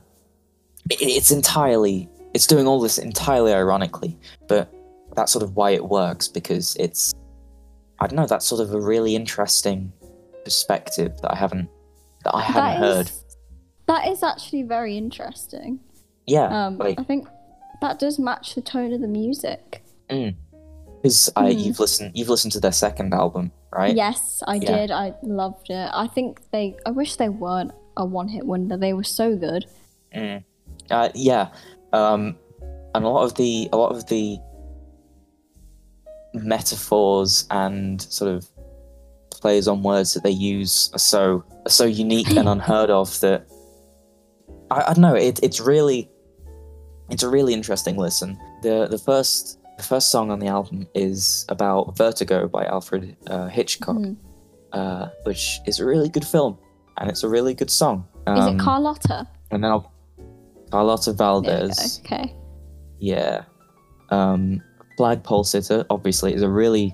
[0.90, 4.16] It, it's entirely it's doing all this entirely ironically,
[4.48, 4.72] but
[5.14, 7.14] that's sort of why it works because it's
[8.00, 9.92] I don't know that's sort of a really interesting
[10.44, 11.68] perspective that I haven't
[12.24, 13.06] that I haven't That heard.
[13.06, 13.24] is-
[13.88, 15.80] that is actually very interesting.
[16.26, 17.26] Yeah, Um, like I think
[17.80, 19.82] that does match the tone of the music.
[21.02, 21.58] because I Hmm.
[21.58, 23.94] you've listened you've listened to their second album, right?
[23.96, 24.76] Yes, I Yeah.
[24.76, 24.90] did.
[24.90, 25.90] I loved it.
[25.92, 26.76] I think they.
[26.86, 28.76] I wish they weren't a one-hit wonder.
[28.76, 29.66] They were so good.
[30.14, 30.42] Mm.
[30.90, 31.48] Uh, yeah,
[31.92, 32.36] um,
[32.94, 34.38] and a lot of the a lot of the
[36.34, 38.46] metaphors and sort of
[39.30, 43.46] plays on words that they use are so are so unique and unheard of that
[44.70, 45.14] I, I don't know.
[45.14, 46.08] It, it's really
[47.10, 48.38] it's a really interesting listen.
[48.62, 53.46] the the first The first song on the album is about Vertigo by Alfred uh,
[53.46, 54.16] Hitchcock, Mhm.
[54.72, 56.58] uh, which is a really good film
[56.96, 58.04] and it's a really good song.
[58.26, 59.26] Is Um, it Carlotta?
[59.52, 59.92] And then I'll,
[60.72, 61.50] Carlotta There we go.
[61.58, 62.00] Valdez.
[62.04, 62.34] Okay.
[62.98, 63.44] Yeah.
[64.10, 64.60] Um,
[64.96, 66.92] Flagpole Sitter, obviously, is a really,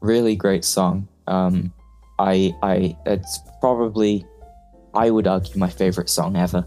[0.00, 1.08] really great song.
[1.26, 1.72] Um,
[2.20, 4.24] I, I, it's probably,
[4.94, 6.64] I would argue, my favorite song ever.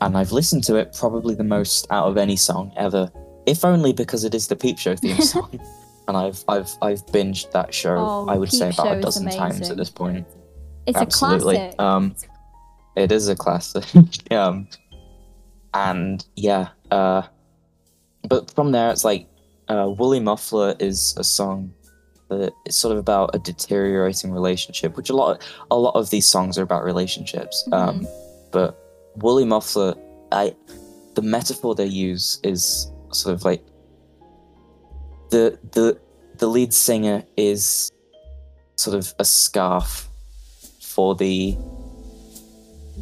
[0.00, 3.10] And I've listened to it probably the most out of any song ever,
[3.46, 5.58] if only because it is the Peep Show theme song.
[6.08, 7.96] and I've, I've, I've binged that show.
[7.96, 10.26] Oh, I would say about a dozen times at this point.
[10.86, 11.56] It's Absolutely.
[11.56, 11.80] a classic.
[11.80, 12.16] Um,
[12.96, 13.84] it is a classic.
[14.30, 14.68] um,
[15.74, 17.22] and yeah, uh,
[18.28, 19.28] but from there, it's like
[19.68, 21.74] uh, "Woolly Muffler" is a song
[22.28, 26.26] that is sort of about a deteriorating relationship, which a lot, a lot of these
[26.26, 27.68] songs are about relationships.
[27.72, 28.06] Um,
[28.50, 28.85] but
[29.16, 29.94] "Woolly Muffler,"
[30.32, 30.54] I,
[31.14, 33.64] the metaphor they use is sort of like
[35.30, 35.98] the the
[36.38, 37.90] the lead singer is
[38.76, 40.08] sort of a scarf
[40.80, 41.56] for the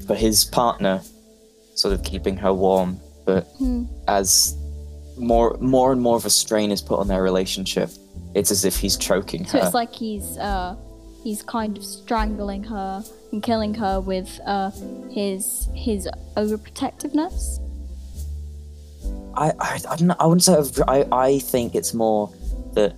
[0.07, 1.01] for his partner
[1.75, 3.85] sort of keeping her warm but Hmm.
[4.07, 4.57] as
[5.17, 7.91] more more and more of a strain is put on their relationship
[8.35, 10.77] it's as if he's choking So her it's like he's uh
[11.23, 13.03] he's kind of strangling her
[13.35, 14.70] and killing her with uh
[15.11, 17.59] his his overprotectiveness.
[19.37, 22.32] I, I, I don't know I wouldn't say I've- I, I think it's more
[22.74, 22.95] that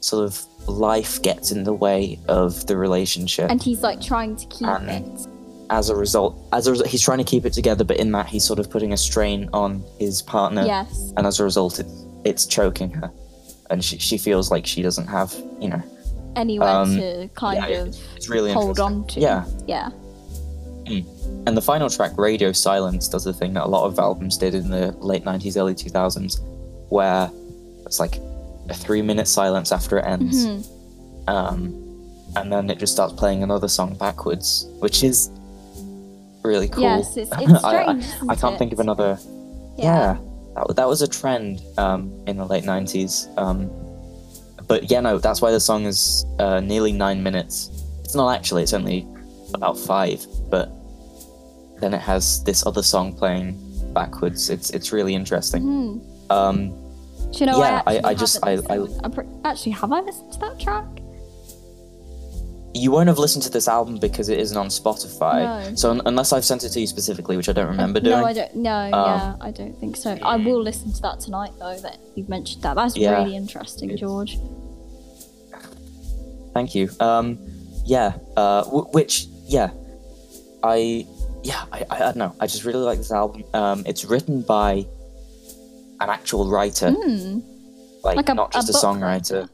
[0.00, 4.46] sort of life gets in the way of the relationship And he's like trying to
[4.46, 5.26] keep And- it.
[5.70, 8.26] as a result as a result he's trying to keep it together but in that
[8.26, 11.12] he's sort of putting a strain on his partner Yes.
[11.16, 11.86] and as a result it,
[12.24, 13.10] it's choking her
[13.70, 15.82] and she, she feels like she doesn't have you know
[16.38, 19.20] Anywhere Um, to kind yeah, of it's really hold on to.
[19.20, 19.88] yeah Yeah.
[20.86, 24.54] and the final track radio silence does the thing that a lot of albums did
[24.54, 26.40] in the late 90s early 2000s
[26.90, 27.30] where
[27.84, 28.16] it's like
[28.70, 30.64] a three minute silence after it ends Mhm.
[31.28, 31.60] um,
[32.36, 35.30] and then it just starts playing another song backwards which is
[36.44, 38.04] really cool Yes, it's, it's I- I- strange.
[38.04, 38.58] I, isn't can't it?
[38.58, 39.18] think of another
[39.76, 40.16] yeah,
[40.54, 43.70] that, that was a trend um, in the late 90s um,
[44.68, 47.70] but yeah no that's why the song is uh, nearly nine minutes
[48.04, 49.06] it's not actually it's only
[49.54, 50.70] about five but
[51.80, 53.56] then it has this other song playing
[53.94, 56.30] backwards it's it's really interesting Mhm.
[56.30, 56.58] um,
[57.32, 57.58] Do you know?
[57.58, 59.12] Yeah, I- I, I just- I- I- I'm
[59.44, 60.86] actually have I listened to that track?
[62.78, 65.74] You won't have listened to this album because it isn't on spotify No.
[65.74, 68.24] so un- unless i've sent it to you specifically which i don't remember doing No,
[68.24, 68.54] I don't.
[68.54, 70.10] No, Um, yeah, I don't think so.
[70.22, 71.78] I will listen to that tonight, though.
[71.86, 72.74] That you've mentioned that.
[72.76, 73.18] That's Yeah.
[73.18, 74.38] really interesting, George.
[76.54, 76.88] Thank you.
[77.00, 77.38] Um,
[77.84, 78.14] yeah.
[78.36, 79.70] Uh, w- which, yeah,
[80.62, 81.06] I,
[81.42, 82.34] yeah, I, I, I don't know.
[82.40, 83.44] I just really like this album.
[83.54, 84.86] Um, it's written by
[86.00, 87.40] an actual writer, Hmm.
[88.04, 89.02] like, Like a, not just a, book songwriter.
[89.02, 89.48] writer.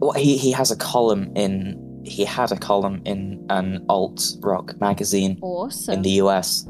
[0.00, 1.84] Well, he he has a column in.
[2.04, 5.94] He had a column in an alt rock magazine Awesome.
[5.94, 6.64] in the US.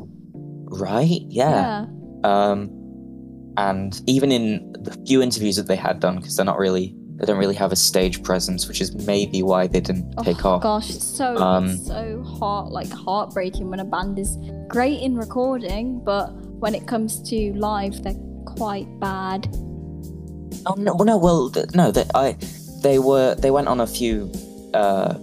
[0.70, 1.22] Right?
[1.28, 1.86] Yeah.
[2.24, 2.70] Um,
[3.56, 7.26] and even in the few interviews that they had done, because they're not really, they
[7.26, 10.62] don't really have a stage presence, which is maybe why they didn't Oh, take off.
[10.62, 14.36] Gosh, it's so Um, it's so heart like heartbreaking when a band is
[14.68, 18.14] great in recording, but when it comes to live, they're
[18.46, 19.48] quite bad.
[20.66, 20.94] Oh no!
[20.94, 21.90] Well, no, well, th- no.
[21.92, 22.36] They, I,
[22.82, 23.34] they were.
[23.34, 24.30] They went on a few
[24.74, 25.14] uh,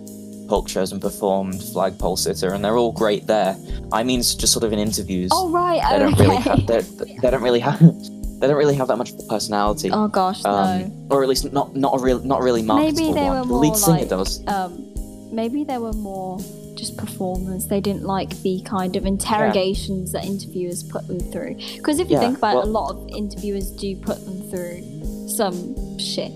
[0.48, 3.56] talk shows and performed Flagpole Sitter, and they're all great there.
[3.92, 5.32] I mean, just sort of in interviews.
[5.34, 6.24] Oh right, they don't okay.
[6.24, 6.68] really have.
[6.68, 6.82] They,
[7.22, 7.80] they don't really have.
[8.40, 9.90] they don't really have that much of a personality.
[9.92, 10.52] Oh gosh, no.
[10.52, 13.36] um, or at least not not a real not really marketable Maybe they one.
[13.38, 14.46] were the more lead singer like- does.
[14.48, 14.94] um,
[15.34, 16.40] maybe they were more
[16.76, 17.68] just performers.
[17.68, 21.56] They didn't like the kind of interrogations that interviewers put them through.
[21.78, 25.30] Because if you Yeah, think about it, a lot of interviewers do put them through
[25.30, 26.34] some shit.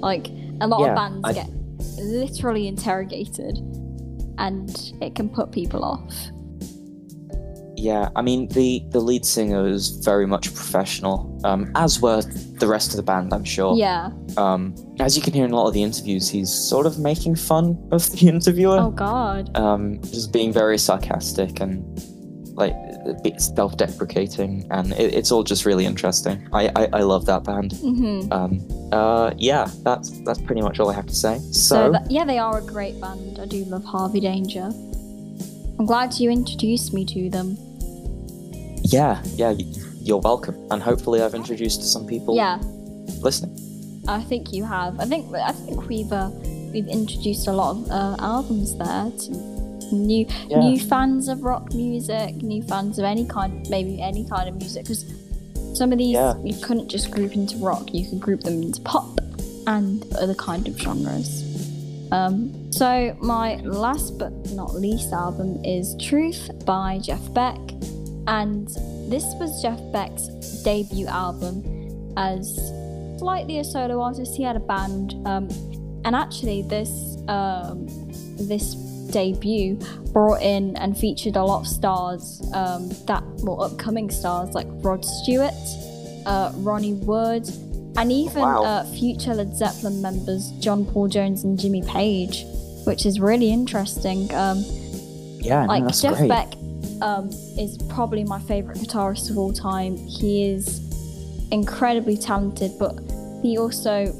[0.00, 0.28] Like
[0.60, 1.48] a lot Yeah, of bands I- get
[1.98, 3.58] literally interrogated,
[4.38, 6.14] and it can put people off.
[7.76, 12.22] Yeah, I mean the the lead singer is very much professional, um, as were
[12.58, 13.76] the rest of the band, I'm sure.
[13.76, 14.10] Yeah.
[14.36, 17.36] Um, as you can hear in a lot of the interviews, he's sort of making
[17.36, 19.56] fun of the interviewer, Oh God.
[19.56, 21.84] um, just being very sarcastic and
[22.58, 22.74] like
[23.06, 26.36] a bit self-deprecating, and it, it's all just really interesting.
[26.52, 27.72] I I, I love that band.
[27.72, 28.60] hmm Um,
[28.92, 31.38] uh, yeah, that's that's pretty much all I have to say.
[31.52, 33.38] So, So, that, yeah, they are a great band.
[33.40, 34.68] I do love Harvey Danger.
[35.78, 37.56] I'm glad you introduced me to them.
[38.82, 39.52] yeah, yeah,
[40.02, 42.58] you're welcome, and hopefully I've introduced some people Yeah,
[43.22, 43.54] listening.
[44.08, 44.98] I think you have.
[45.00, 46.30] I think I think we've uh,
[46.72, 49.32] we've introduced a lot of uh, albums there to
[49.92, 50.60] new Yeah.
[50.60, 54.84] new fans of rock music, new fans of any kind, maybe any kind of music.
[54.84, 55.04] Because
[55.74, 56.34] some of these Yeah.
[56.44, 59.20] you couldn't just group into rock; you could group them into pop
[59.66, 61.44] and other kind of genres.
[62.10, 67.58] Um, so my last but not least album is Truth by Jeff Beck,
[68.26, 68.66] and
[69.08, 70.26] this was Jeff Beck's
[70.62, 71.62] debut album
[72.16, 72.54] as
[73.18, 74.36] slightly a solo artist.
[74.36, 75.48] He had a band, um,
[76.04, 77.86] and actually this um,
[78.38, 78.74] this
[79.10, 79.76] debut
[80.12, 85.04] brought in and featured a lot of stars um, that well upcoming stars like Rod
[85.04, 85.54] Stewart,
[86.26, 87.48] uh, Ronnie Wood,
[87.96, 88.62] and even Wow.
[88.64, 92.44] uh, future Led Zeppelin members John Paul Jones and Jimmy Page,
[92.84, 94.32] which is really interesting.
[94.34, 94.64] Um,
[95.40, 96.28] Yeah, no, like that's Jeff great.
[96.28, 96.52] Beck
[97.00, 99.96] um, is probably my favorite guitarist of all time.
[99.96, 100.80] He is
[101.50, 102.98] incredibly talented, but
[103.42, 104.12] he also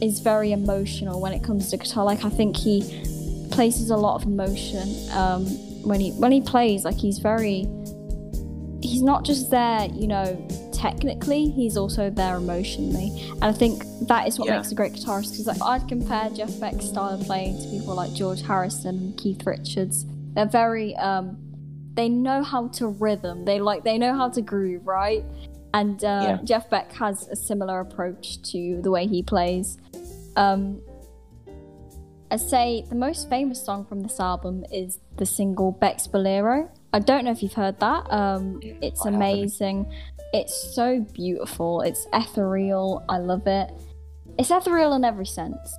[0.00, 2.04] is very emotional when it comes to guitar.
[2.04, 2.80] Like I think he
[3.50, 5.46] places a lot of emotion um,
[5.82, 6.84] when he when he plays.
[6.84, 7.66] Like he's very
[8.82, 11.48] he's not just there, you know, technically.
[11.50, 14.56] He's also there emotionally, and I think that is what Yeah.
[14.58, 15.32] makes a great guitarist.
[15.32, 19.16] Because like I'd compare Jeff Beck's style of playing to people like George Harrison and
[19.18, 20.06] Keith Richards.
[20.34, 21.38] They're very um,
[21.94, 23.44] they know how to rhythm.
[23.44, 25.24] They like they know how to groove, right?
[25.74, 26.38] And uh, Yeah.
[26.44, 29.78] Jeff Beck has a similar approach to the way he plays.
[30.36, 30.80] Um,
[32.30, 36.68] I say the most famous song from this album is the single Beck's Bolero.
[36.92, 38.10] I don't know if you've heard that.
[38.12, 39.22] Um, it's I haven't.
[39.22, 39.92] amazing.
[40.32, 41.82] It's so beautiful.
[41.82, 43.04] It's ethereal.
[43.08, 43.70] I love it.
[44.38, 45.76] It's ethereal in every sense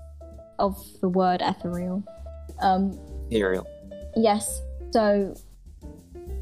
[0.58, 2.04] of the word ethereal.
[2.62, 3.68] Um, Material.
[4.16, 4.62] Yes.
[4.91, 5.36] So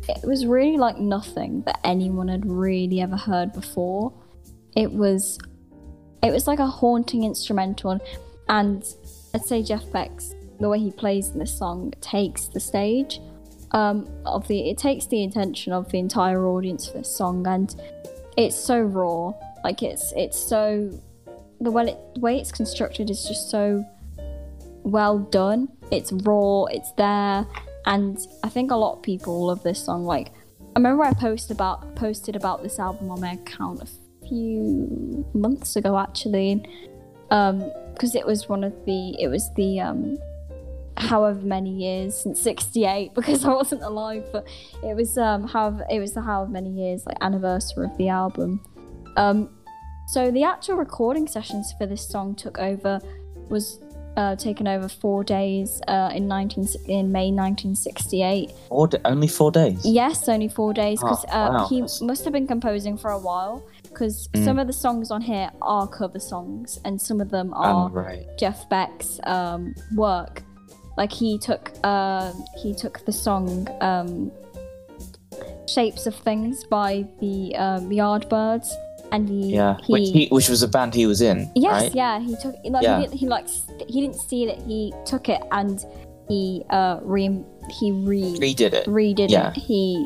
[0.07, 4.13] it was really like nothing that anyone had really ever heard before.
[4.75, 5.39] It was
[6.21, 7.99] it was like a haunting instrumental
[8.47, 8.83] and
[9.35, 13.19] I'd say Jeff Beck's the way he plays in this song takes the stage.
[13.71, 17.75] Um of the it takes the attention of the entire audience for this song and
[18.37, 19.33] it's so raw.
[19.63, 20.89] Like it's it's so
[21.59, 23.85] the way it the way it's constructed is just so
[24.85, 25.67] well done.
[25.91, 27.45] It's raw, it's there,
[27.85, 30.05] and I think a lot of people love this song.
[30.05, 30.31] Like,
[30.75, 35.75] I remember I posted about posted about this album on my account a few months
[35.75, 36.63] ago, actually, um,
[37.29, 40.17] because it was one of the it was the um,
[40.97, 44.47] however many years since '68 because I wasn't alive, but
[44.83, 48.61] it was um however it was the however many years like anniversary of the album.
[49.17, 49.49] Um,
[50.07, 52.99] so the actual recording sessions for this song took over
[53.49, 53.79] was
[54.17, 58.51] uh, taken over four days uh, in 19 in May 1968.
[58.69, 59.81] Four da- only four days.
[59.83, 61.67] Yes, only four days because Oh, uh, wow.
[61.67, 63.63] he must have been composing for a while.
[63.95, 64.43] Because Mm.
[64.43, 67.89] some of the songs on here are cover songs, and some of them Oh, are
[67.89, 68.27] right.
[68.37, 70.43] Jeff Beck's um, work.
[70.97, 74.31] Like he took uh, he took the song um,
[75.67, 78.67] "Shapes of Things" by the um, Yardbirds,
[79.13, 81.49] and he Yeah, he, which, he, which was a band he was in.
[81.55, 81.95] Yes, right?
[81.95, 82.97] yeah, he took like Yeah.
[82.99, 83.47] he didn't he like
[83.87, 84.61] he didn't steal it.
[84.67, 85.79] He took it and
[86.27, 87.43] he uh re
[87.79, 88.85] he re redid it.
[88.87, 89.49] redid yeah.
[89.49, 89.55] it.
[89.57, 90.05] He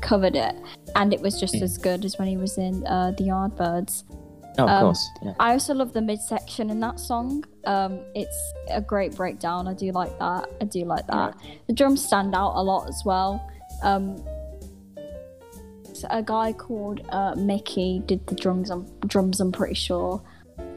[0.00, 0.54] covered it,
[0.94, 1.62] and it was just Mm.
[1.62, 4.04] as good as when he was in uh, the Yardbirds.
[4.58, 5.10] No, of um, course.
[5.22, 5.34] Yeah.
[5.38, 7.44] I also love the midsection in that song.
[7.66, 8.38] Um, it's
[8.70, 9.68] a great breakdown.
[9.68, 10.48] I do like that.
[10.60, 11.34] I do like that.
[11.66, 13.46] The drums stand out a lot as well.
[13.82, 14.16] Um,
[16.10, 18.70] a guy called uh, Mickey did the drums.
[18.70, 19.40] I'm, drums.
[19.40, 20.22] I'm pretty sure.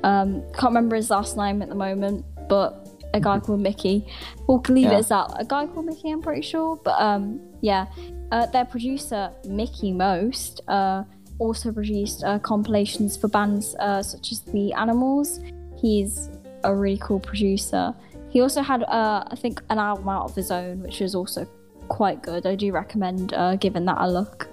[0.03, 4.07] Um, can't remember his last name at the moment, but a guy called Mickey.
[4.47, 4.93] We'll leave Yeah.
[4.93, 5.31] it as that.
[5.37, 6.09] A guy called Mickey.
[6.11, 6.77] I'm pretty sure.
[6.83, 7.87] But um, yeah,
[8.31, 10.61] uh, their producer Mickie Most.
[10.67, 11.03] Uh,
[11.39, 15.39] also produced uh, compilations for bands uh, such as the Animals.
[15.77, 16.29] He's
[16.65, 17.93] a really cool producer.
[18.29, 21.47] He also had, uh, I think, an album out of his own, which was also
[21.87, 22.45] quite good.
[22.45, 24.47] I do recommend uh, giving that a look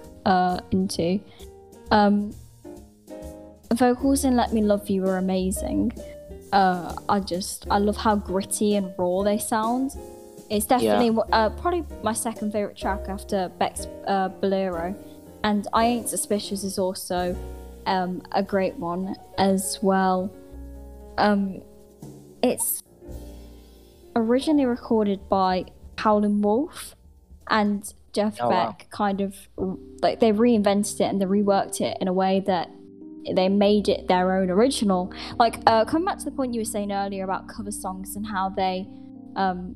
[0.71, 1.19] into.
[1.91, 2.33] Um,
[3.73, 5.91] vocals in "Let Me Love You" are amazing.
[6.53, 9.91] I just I love how gritty and raw they sound.
[10.49, 11.23] It's definitely Yeah.
[11.33, 14.95] uh, probably my second favorite track after Beck's uh, Bolero,
[15.43, 17.35] and I Ain't Suspicious is also
[17.85, 20.31] um, a great one as well.
[21.17, 21.61] Um,
[22.41, 22.81] it's
[24.15, 25.65] originally recorded by
[25.97, 26.95] Howlin' Wolf,
[27.49, 28.67] and Jeff Oh, wow.
[28.67, 29.35] Beck kind of
[30.01, 32.69] like they reinvented it and they reworked it in a way that
[33.35, 35.11] they made it their own original.
[35.37, 38.25] Like uh, coming back to the point you were saying earlier about cover songs and
[38.25, 38.87] how they,
[39.35, 39.75] um,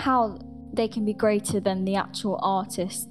[0.00, 0.38] how
[0.72, 3.08] they can be greater than the actual artist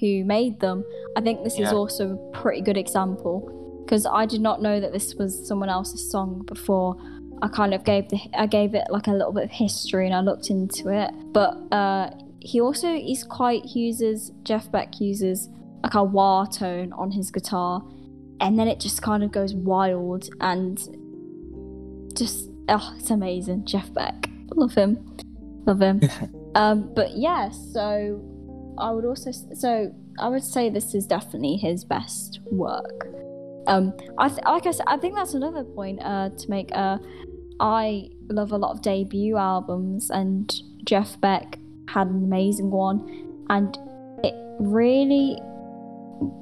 [0.00, 0.84] who made them.
[1.16, 4.92] I think this is also a pretty good example because I did not know that
[4.92, 6.96] this was someone else's song before.
[7.40, 10.14] I kind of gave the I gave it like a little bit of history and
[10.14, 11.10] I looked into it.
[11.32, 12.10] But uh,
[12.40, 15.48] he also is quite uses Jeff Beck uses
[15.82, 17.82] like a wah tone on his guitar,
[18.40, 20.78] and then it just kind of goes wild and
[22.16, 23.66] just oh, it's amazing.
[23.66, 25.16] Jeff Beck, love him,
[25.66, 26.00] love him.
[26.54, 28.20] um, but yeah, so
[28.78, 33.06] I would also so I would say this is definitely his best work.
[33.66, 36.70] Um, I th- like I said, I think that's another point uh, to make.
[36.72, 36.98] Uh,
[37.60, 40.52] I love a lot of debut albums, and
[40.84, 41.58] Jeff Beck
[41.88, 43.76] had an amazing one, and
[44.24, 45.38] it really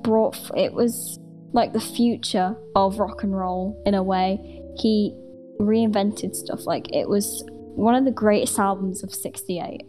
[0.03, 0.35] brought.
[0.35, 1.19] f- It was
[1.53, 4.63] like the future of rock and roll in a way.
[4.79, 5.15] He
[5.59, 6.65] reinvented stuff.
[6.65, 7.45] Like it was
[7.75, 9.83] one of the greatest albums of '68,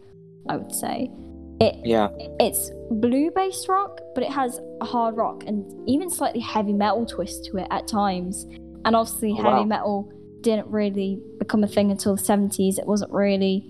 [0.50, 1.12] I would say.
[1.60, 2.10] It Yeah,
[2.40, 7.06] it's blue based rock, but it has a hard rock and even slightly heavy metal
[7.06, 8.46] twist to it at times.
[8.84, 9.64] And obviously, Oh, heavy wow.
[9.66, 12.80] metal didn't really become a thing until the 70s.
[12.80, 13.64] It wasn't really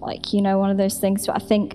[0.00, 1.26] like, you know, one of those things.
[1.26, 1.74] But I think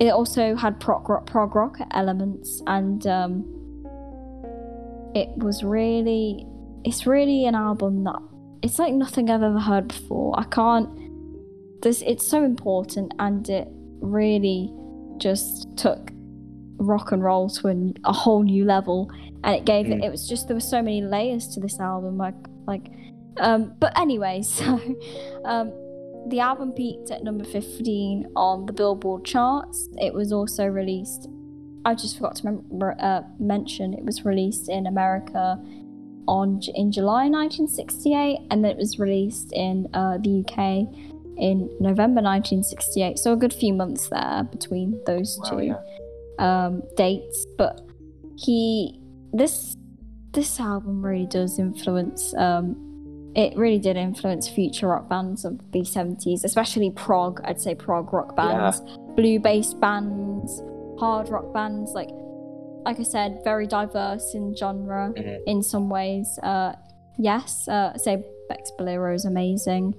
[0.00, 3.44] it also had prog rock, prog rock elements and um,
[5.14, 6.46] it was really,
[6.84, 8.22] it's really an album that
[8.62, 10.38] it's like nothing I've ever heard before.
[10.38, 10.88] I can't,
[11.82, 13.68] this, it's so important and it
[14.00, 14.72] really
[15.18, 16.10] just took
[16.76, 19.10] rock and roll to an, a whole new level
[19.44, 20.04] and it gave it Mm.
[20.04, 22.34] it was just there were so many layers to this album like
[22.66, 22.88] like
[23.38, 24.80] um but anyway so
[25.44, 25.72] um
[26.28, 31.28] the album peaked at number 15 on the billboard charts it was also released
[31.84, 35.58] i just forgot to remember, uh, mention it was released in america
[36.26, 40.58] on in july 1968 and then it was released in uh, the uk
[41.38, 45.76] in november 1968 so a good few months there between those wow, two yeah.
[46.38, 47.82] um, dates, but
[48.36, 48.98] he
[49.32, 49.76] this
[50.32, 52.34] this album really does influence.
[52.34, 52.86] Um,
[53.36, 57.40] it really did influence future rock bands of the seventies, especially prog.
[57.44, 58.80] I'd say prog rock bands,
[59.16, 60.62] blue based bands,
[60.98, 61.92] hard rock bands.
[61.92, 62.10] Like
[62.84, 65.38] like I said, very diverse in genre Mhm.
[65.46, 66.38] in some ways.
[66.42, 66.72] Uh,
[67.18, 69.94] yes, uh, I'd say Beck's Bolero is amazing.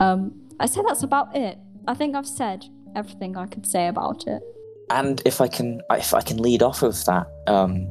[0.00, 1.58] Um, I say that's about it.
[1.86, 2.64] I think I've said
[2.94, 4.42] everything I could say about it.
[4.90, 7.90] And if I can, if I can lead off of that, um,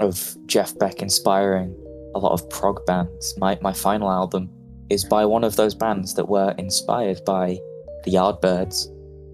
[0.00, 1.74] of Jeff Beck inspiring
[2.14, 4.48] a lot of prog bands, my my final album
[4.88, 7.58] is by one of those bands that were inspired by
[8.04, 8.88] the Yardbirds,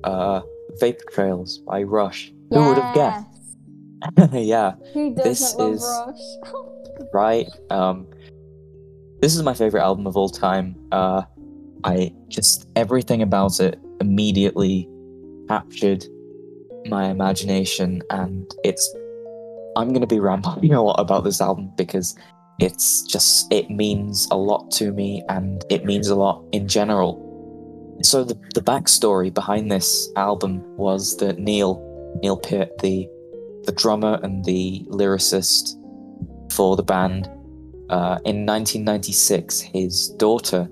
[0.05, 0.41] uh,
[0.81, 2.33] Vapor Trails by Rush.
[2.51, 3.27] Who would have guessed?
[4.33, 7.09] yeah, Who doesn't This love is- Rush?
[7.13, 7.49] right.
[7.71, 8.07] Um,
[9.21, 10.77] this is my favorite album of all time.
[10.93, 11.23] Uh,
[11.85, 14.89] I just everything about it immediately
[15.49, 16.05] captured
[16.87, 18.95] my imagination, and it's.
[19.77, 22.15] I'm gonna be rambling a lot about this album because
[22.61, 27.23] it's just it means a lot to me, and it means a lot in general.
[28.03, 31.83] So the the backstory behind this album was that Neil
[32.23, 33.09] Neil Peart, the
[33.67, 35.75] the drummer and the lyricist
[36.53, 37.27] for the band,
[37.91, 40.69] uh, in 1996, his daughter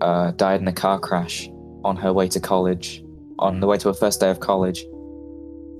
[0.00, 1.48] uh, died in a car crash
[1.84, 3.02] on her way to college,
[3.38, 4.84] on the way to her first day of college.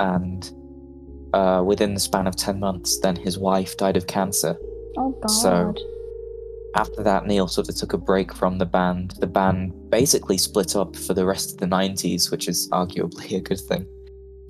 [0.01, 0.51] And
[1.33, 4.57] uh, within the span of 10 months, then his wife died of cancer.
[4.97, 5.31] Oh god.
[5.31, 5.75] So-
[6.75, 9.15] After that, Neil sort of took a break from the band.
[9.21, 13.41] The band basically split up for the rest of the 90s, which is arguably a
[13.41, 13.87] good thing.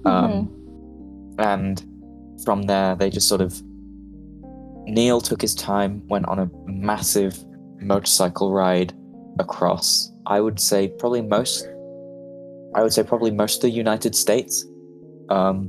[0.05, 0.51] Um,
[1.39, 1.83] and
[2.45, 3.63] from there, they just sort of.
[4.85, 7.45] Neil took his time, went on a massive
[7.81, 8.95] motorcycle ride
[9.39, 11.69] across, I would say, probably most.
[12.75, 14.65] I would say probably most of the United States,
[15.29, 15.69] um,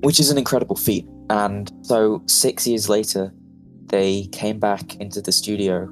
[0.00, 1.06] which is an incredible feat.
[1.28, 3.32] And so six years later,
[3.86, 5.82] they came back into the studio,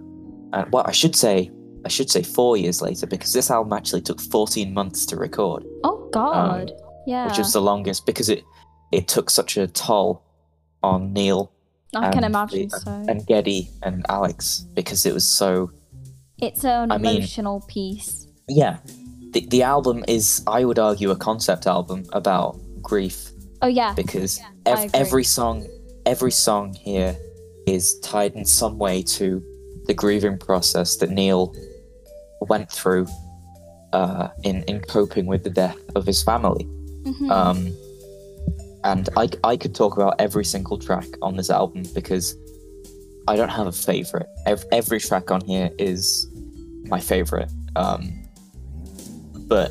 [0.53, 1.51] and well, I should say,
[1.85, 5.65] I should say four years later because this album actually took 14 months to record,
[5.85, 6.73] Oh God.
[7.13, 7.27] Yeah.
[7.27, 8.43] Which is the longest because it
[8.93, 10.09] it took such a toll
[10.83, 11.41] on Neil
[11.95, 12.91] I can and imagine the- so.
[13.11, 15.71] and Geddy and Alex because it was so
[16.47, 18.11] it's an I mean- emotional piece.
[18.63, 18.77] yeah.
[19.35, 22.57] The the album is I would argue a concept album about
[22.91, 23.19] grief
[23.61, 23.93] Oh yeah.
[24.03, 25.67] because I ev- every song
[26.07, 27.13] every song here
[27.67, 29.27] is tied in some way to
[29.89, 31.53] the grieving process that Neil
[32.53, 33.07] went through
[33.93, 36.65] uh, in in coping with the death of his family.
[37.09, 37.31] Mhm.
[37.31, 37.73] Um,
[38.85, 42.37] and I I could talk about every single track on this album because
[43.27, 44.29] I don't have a favorite.
[44.47, 46.27] Every, every track on here is
[46.85, 47.51] my favorite.
[47.77, 48.13] Um,
[49.49, 49.71] but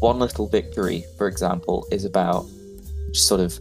[0.00, 2.46] one little victory, for example, is about
[3.12, 3.58] sort of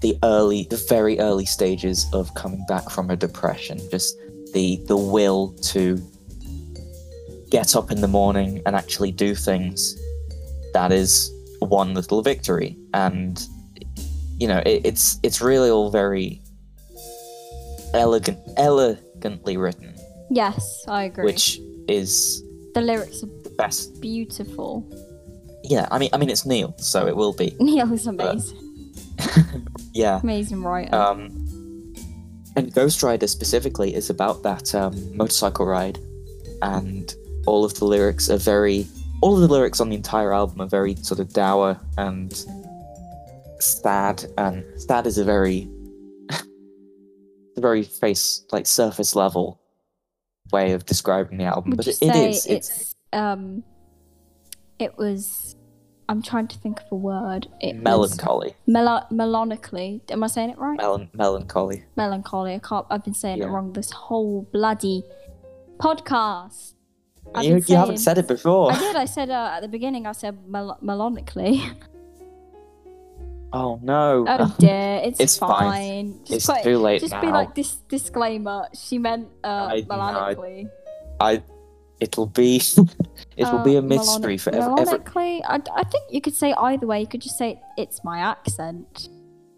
[0.00, 3.78] the early, the very early stages of coming back from a depression.
[3.90, 4.16] Just
[4.52, 6.00] the the will to
[7.50, 9.96] get up in the morning and actually do things.
[10.72, 13.46] That is one little victory, and
[14.38, 16.40] you know it, it's it's really all very
[17.94, 19.94] elegant, elegantly written,
[20.30, 21.24] yes, I agree.
[21.24, 22.42] which is
[22.74, 24.00] the lyrics are best.
[24.00, 24.86] beautiful.
[25.64, 27.54] Yeah, I mean, I mean, it's Neil, so it will be.
[27.60, 28.64] Neil is amazing.
[29.92, 30.20] Yeah.
[30.22, 30.94] amazing writer.
[30.94, 31.94] Um,
[32.54, 35.98] and Ghost Rider specifically is about that um, motorcycle ride,
[36.62, 37.12] and
[37.46, 38.86] all of the lyrics are very.
[39.20, 42.32] All of the lyrics on the entire album are very sort of dour and
[43.58, 45.68] sad, and sad is a very,
[46.30, 46.36] a
[47.60, 49.60] very face like surface level
[50.52, 51.70] way of describing the album.
[51.70, 52.46] Would but it, it is.
[52.46, 53.64] it's, It's um
[54.78, 55.56] it was
[56.08, 57.48] I'm trying to think of a word.
[57.60, 58.54] It melancholy.
[58.66, 60.00] melo- melonically.
[60.10, 60.78] Am I saying it right?
[60.78, 61.84] Melan- melancholy.
[61.96, 62.54] Melancholy.
[62.54, 65.02] I can't I've been saying it wrong this whole bloody
[65.78, 66.74] podcast.
[67.42, 68.72] You, you haven't said it before.
[68.72, 68.96] I did.
[68.96, 70.06] I said uh, at the beginning.
[70.06, 71.60] I said mel- melonically.
[73.52, 74.24] Oh no.
[74.28, 75.48] Oh dear, it's, It's fine.
[75.50, 76.18] fine.
[76.24, 77.20] Just it's put- too late just now.
[77.20, 78.68] be like this disclaimer.
[78.74, 80.70] She meant uh, I- no, I- melonically.
[81.20, 81.42] I.
[82.00, 82.56] It'll be.
[83.36, 84.84] it'll Uh, be a melonic- mystery for ev- every.
[84.84, 87.00] Melonically, I, I think you could say either way.
[87.00, 89.08] You could just say it's my accent.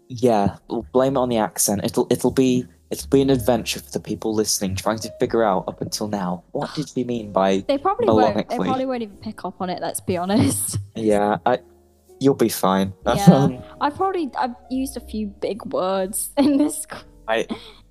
[0.07, 0.55] Yeah,
[0.91, 1.81] blame it on the accent.
[1.83, 5.63] It'll it'll be it'll be an adventure for the people listening, trying to figure out
[5.67, 7.63] up until now what did we mean by.
[7.67, 8.49] They probably won't.
[8.49, 9.81] They probably won't even pick up on it.
[9.81, 10.77] Let's be honest.
[10.95, 11.59] Yeah, I.
[12.19, 12.93] You'll be fine.
[13.05, 13.25] Yeah.
[13.33, 16.85] Um, I probably I've used a few big words in this.
[17.27, 17.47] I.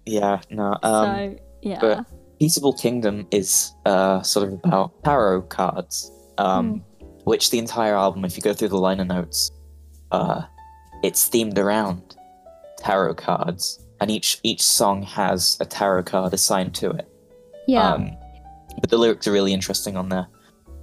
[0.07, 0.41] Yeah.
[0.51, 0.77] No.
[0.83, 1.05] Um.
[1.05, 1.79] so yeah.
[1.81, 2.07] but-
[2.39, 6.11] Peaceable Kingdom is uh sort of about tarot cards.
[6.39, 6.83] Um,
[7.25, 9.51] which the entire album, if you go through the liner notes,
[10.11, 10.43] uh,
[11.03, 12.17] it's themed around
[12.79, 17.09] tarot cards, and each each song has a tarot card assigned to it.
[17.67, 17.93] yeah.
[17.93, 18.11] Um,
[18.81, 20.29] but the lyrics are really interesting on there.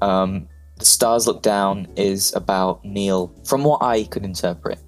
[0.01, 0.47] Um,
[0.77, 4.79] the Stars Look Down is about Neil, from what I could interpret,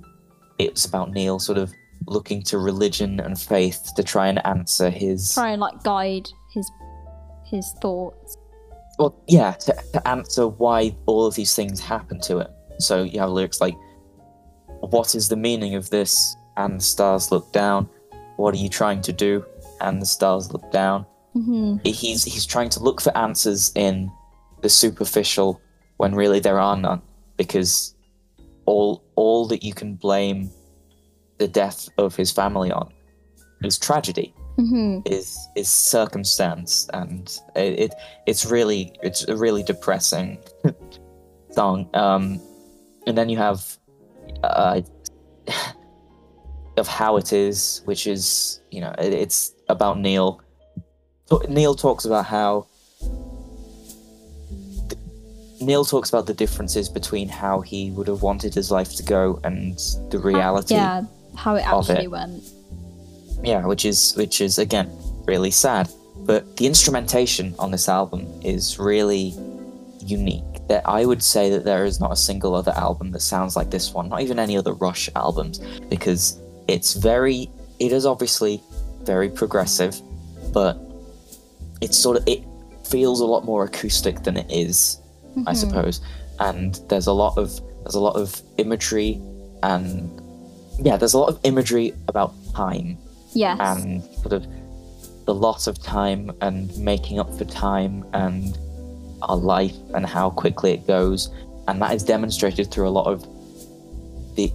[0.60, 1.72] it's about Neil sort of
[2.06, 5.34] looking to religion and faith to try and answer his.
[5.34, 6.70] Try and like guide his
[7.46, 8.38] his thoughts.
[9.00, 12.52] Well, yeah, to, to answer why all of these things happen to him.
[12.80, 13.76] So you have lyrics like,
[14.82, 16.36] What is the meaning of this?
[16.58, 17.90] And the stars look down.
[18.40, 19.44] What are you trying to do?
[19.82, 21.06] And the stars look down.
[21.34, 24.10] hmm he's he's trying to look for answers in
[24.62, 25.62] the superficial
[25.98, 27.02] when really there are none
[27.38, 27.96] because
[28.66, 30.50] all all that you can blame
[31.38, 32.88] the death of his family on
[33.64, 37.24] is tragedy hmm is is circumstance and
[37.56, 37.92] it, it
[38.26, 40.38] it's really it's a really depressing
[41.52, 42.40] song um
[43.08, 43.60] and then you have
[44.44, 44.82] uh
[46.80, 50.42] of how it is which is you know it, it's about neil
[51.28, 52.66] So- neil talks about how
[55.62, 59.42] Neil talks about the differences between how he would have wanted his life to go
[59.44, 59.78] and
[60.10, 61.04] the reality Yeah,
[61.36, 62.12] how it actually it.
[62.12, 62.44] went.
[63.44, 64.90] yeah which is which is again
[65.28, 65.90] really sad
[66.20, 69.34] but the instrumentation on this album is really
[70.00, 73.56] unique that i would say that there is not a single other album that sounds
[73.58, 76.40] like this one not even any other rush albums because
[76.76, 78.62] it's very it is obviously
[79.04, 79.94] very progressive
[80.54, 80.74] but
[81.82, 82.42] it's sort of it
[82.88, 84.78] feels a lot more acoustic than it is
[85.48, 85.58] I Mhm.
[85.64, 86.02] suppose.
[86.40, 87.48] And there's a lot of
[87.84, 89.12] there's a lot of imagery
[89.64, 90.10] and
[90.88, 92.98] yeah, there's a lot of imagery about time
[93.34, 93.58] Yes.
[93.62, 94.44] and sort of
[95.26, 98.58] the loss of time and making up for time and
[99.22, 101.30] our life and how quickly it goes.
[101.68, 103.18] And that is demonstrated through a lot of
[104.36, 104.52] the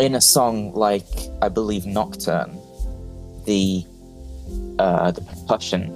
[0.00, 1.06] in a song like
[1.42, 2.58] I believe Nocturne,
[3.44, 3.84] the
[4.78, 5.92] uh, the percussion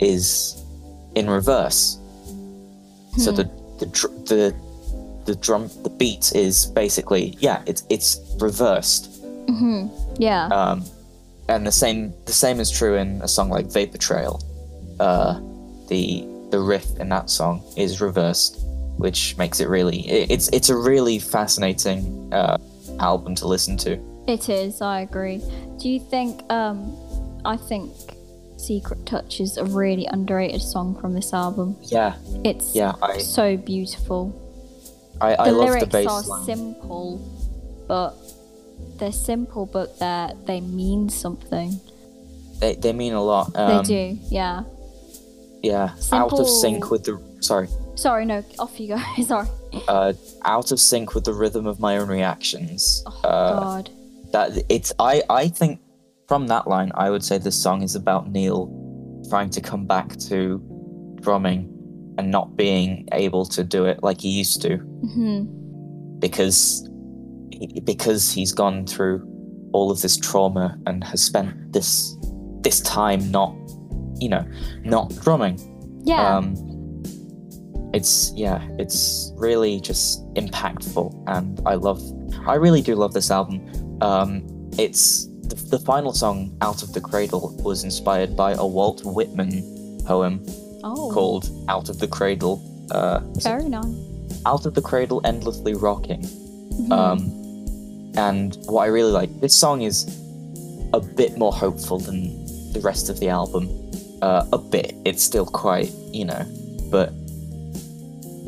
[0.00, 0.62] is
[1.14, 1.98] in reverse.
[3.18, 3.36] So Hmm.
[3.36, 3.50] the
[3.80, 4.54] the dr- the
[5.24, 9.08] the drum the beat is basically yeah it's it's reversed.
[9.48, 9.88] hmm
[10.18, 10.46] Yeah.
[10.48, 10.84] Um,
[11.48, 14.40] and the same the same is true in a song like Vapor Trail.
[15.00, 15.40] Uh,
[15.88, 18.60] the the riff in that song is reversed,
[18.98, 22.56] which makes it really it, it's it's a really fascinating uh,
[23.00, 23.98] album to listen to.
[24.26, 25.42] It is, I agree.
[25.78, 26.96] Do you think um
[27.44, 27.92] I think
[28.58, 31.76] Secret Touch is a really underrated song from this album.
[31.82, 34.44] Yeah, It's yeah, I so beautiful.
[35.20, 36.44] I, I the love lyrics the bass are line.
[36.44, 38.14] simple, but
[38.98, 41.80] they're simple but they they mean something.
[42.58, 43.54] They they mean a lot.
[43.54, 44.64] Um, they do, yeah.
[45.62, 47.68] Yeah, out of sync with the sorry,
[47.98, 49.22] Sorry, no, off you go.
[49.24, 49.48] Sorry.
[49.88, 50.12] uh,
[50.44, 53.02] out of sync with the rhythm of my own reactions.
[53.06, 53.90] Oh uh, God.
[54.32, 55.80] that it's I I think
[56.28, 58.70] from that line I would say this song is about Neil
[59.28, 60.60] trying to come back to
[61.20, 61.74] drumming
[62.18, 65.44] and not being able to do it like he used to hmm
[66.20, 66.88] because
[67.84, 69.22] because he's gone through
[69.72, 72.16] all of this trauma and has spent this
[72.62, 73.54] this time not
[74.20, 74.44] you know
[74.84, 75.56] not drumming
[76.04, 76.36] Yeah.
[76.36, 76.54] um
[77.94, 82.00] it's yeah it's really just impactful and i love
[82.46, 83.60] i really do love this album
[84.02, 84.42] um
[84.78, 89.62] it's the, the final song out of the cradle was inspired by a walt whitman
[90.04, 90.44] poem
[90.84, 91.10] oh.
[91.12, 92.60] called out of the cradle
[92.90, 93.86] uh Very nice.
[94.44, 96.92] out of the cradle endlessly rocking Mhm.
[96.92, 97.18] um
[98.16, 100.04] and what i really like this song is
[100.92, 103.68] a bit more hopeful than the rest of the album
[104.22, 106.44] uh, a bit it's still quite you know
[106.90, 107.12] but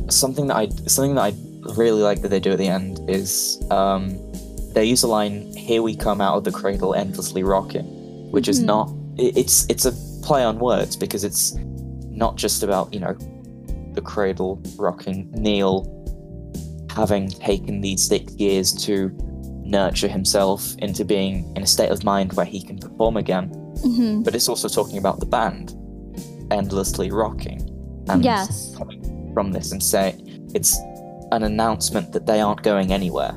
[0.09, 1.33] something that i something that i
[1.77, 4.17] really like that they do at the end is um
[4.73, 7.85] they use a line here we come out of the cradle endlessly rocking
[8.31, 8.65] which is Mhm.
[8.65, 9.91] not it, it's it's a
[10.23, 11.55] play on words because it's
[12.09, 13.15] not just about you know
[13.93, 15.85] the cradle rocking neil
[16.95, 19.11] having taken these six years to
[19.63, 23.49] nurture himself into being in a state of mind where he can perform again
[23.85, 24.23] Mhm.
[24.23, 25.75] but it's also talking about the band
[26.51, 27.61] endlessly rocking
[28.09, 28.73] and Yes.
[28.77, 29.00] coming
[29.33, 30.15] from this and say
[30.53, 30.77] it's
[31.31, 33.33] an announcement that they aren't going anywhere.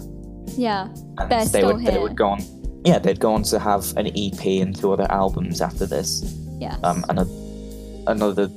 [0.57, 0.89] Yeah.
[1.19, 2.41] and They're they still would they would go on
[2.85, 6.23] yeah they'd go on to have an ep and two other albums after this.
[6.61, 6.79] Yes.
[6.83, 7.27] um and a,
[8.11, 8.49] another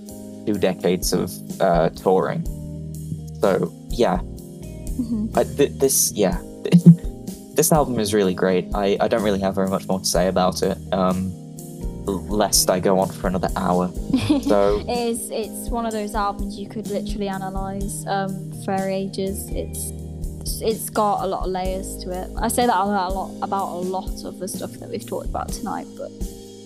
[0.46, 1.32] two decades of
[1.62, 2.44] uh touring.
[3.42, 4.20] So yeah.
[5.00, 5.38] Mhm.
[5.38, 6.42] I, th- this yeah.
[7.58, 8.68] This album is really great.
[8.76, 10.78] I, I don't really have very much more to say about it.
[10.92, 11.32] Um
[12.12, 13.92] lest i go on for another hour
[14.44, 15.30] so It is.
[15.32, 19.48] It's one of those albums you could literally analyze um, for ages.
[19.50, 19.92] It's
[20.62, 22.30] it's got a lot of layers to it.
[22.38, 25.50] I say that a lot, about a lot of the stuff that we've talked about
[25.50, 26.10] tonight, but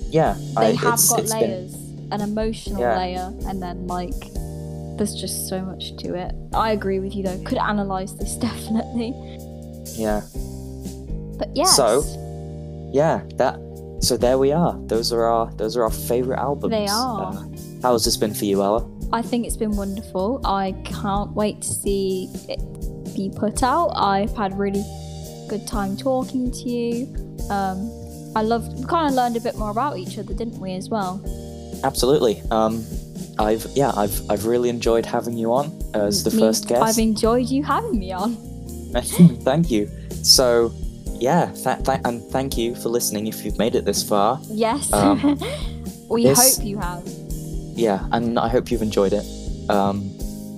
[0.09, 1.73] yeah they I, have got it's been layers,
[2.11, 2.97] an emotional Yeah.
[2.97, 4.19] layer, and then like
[4.97, 6.33] there's just so much to it.
[6.53, 7.41] I agree with you though.
[7.43, 9.13] Could analyze this definitely,
[9.97, 10.21] yeah
[11.37, 12.03] but yes, So,
[12.93, 13.55] yeah that
[14.01, 17.33] so there we are those are our those are our favorite albums They are.
[17.33, 17.43] uh,
[17.83, 20.39] how has this been for you ella I think it's been wonderful.
[20.45, 22.59] I can't wait to see it
[23.13, 23.89] be put out.
[23.97, 24.85] I've had really
[25.49, 27.07] good time talking to you.
[27.49, 27.91] Um,
[28.37, 28.65] I love.
[28.79, 31.19] We kind of learned a bit more about each other, didn't we, as well?
[31.83, 32.85] absolutely um
[33.39, 35.65] i've yeah i've i've really enjoyed having you on
[35.95, 38.35] as the Me- first guest I've enjoyed you having me on.
[39.43, 39.89] thank you
[40.23, 40.71] so
[41.21, 44.39] yeah th- th- and thank you for listening if you've made it this far.
[44.49, 44.91] Yes.
[44.91, 45.37] Um,
[46.09, 47.03] we this- hope you have.
[47.85, 49.25] yeah and i hope you've enjoyed it.
[49.69, 49.97] Um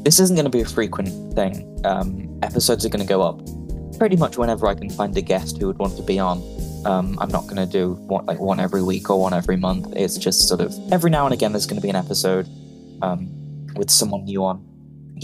[0.05, 1.53] this isn't going to be a frequent thing.
[1.85, 2.07] Um
[2.49, 3.37] episodes are going to go up
[3.99, 6.37] pretty much whenever i can find a guest who would want to be on.
[6.91, 9.93] Um i'm not going to do one like one every week or one every month.
[10.03, 12.47] It's just sort of every now and again there's going to be an episode
[13.01, 13.19] um
[13.75, 14.57] with someone new on.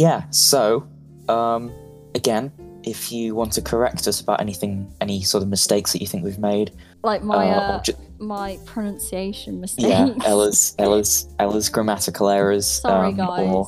[0.05, 0.87] Yeah so
[1.27, 1.71] um
[2.15, 2.51] again
[2.83, 6.23] if you want to correct us about anything any sort of mistakes that you think
[6.23, 6.71] we've made
[7.03, 9.87] Like my uh, uh, ju- my pronunciation mistakes.
[9.89, 13.53] yeah ella's ella's ella's grammatical errors Sorry, um, guys.
[13.53, 13.67] or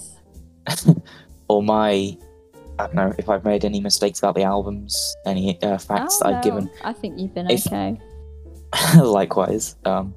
[1.49, 2.17] or my
[2.79, 6.29] I don't know if I've made any mistakes about the albums, any uh, facts Oh,
[6.29, 6.69] that I've no, given.
[6.83, 7.99] I think you've been If- okay.
[8.95, 10.15] Likewise, um,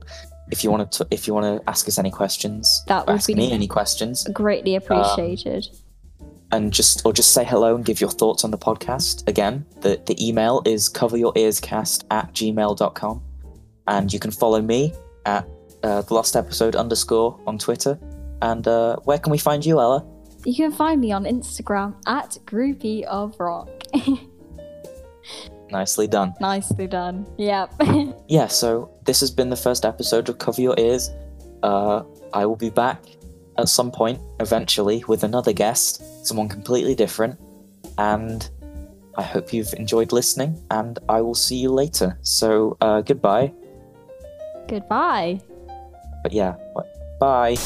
[0.51, 3.27] if you want to, if you want to ask us any questions, That would ask
[3.27, 5.69] be- me any questions, Greatly appreciated.
[6.55, 9.27] And just or just say hello and give your thoughts on the podcast.
[9.29, 13.23] Again, the the email is coveryourearscast at gmail.com.
[13.89, 14.95] and you can follow me
[15.27, 15.47] at
[15.83, 17.99] uh, the lost episode underscore on Twitter.
[18.41, 20.07] And uh, where can we find you, Ella?
[20.45, 23.69] You can find me on Instagram at Groupie of Rock.
[25.71, 26.35] Nicely done.
[26.41, 27.27] Nicely done.
[27.39, 27.75] Yep.
[28.29, 31.11] Yeah, so this has been the first episode of Cover Your Ears.
[31.63, 33.01] Uh, I will be back
[33.59, 37.39] at some point, eventually, with another guest, someone completely different.
[37.99, 38.49] And
[39.17, 42.19] I hope you've enjoyed listening, and I will see you later.
[42.23, 43.53] So, uh, goodbye.
[44.69, 45.41] Goodbye.
[46.23, 46.55] But yeah,
[47.21, 47.57] bye.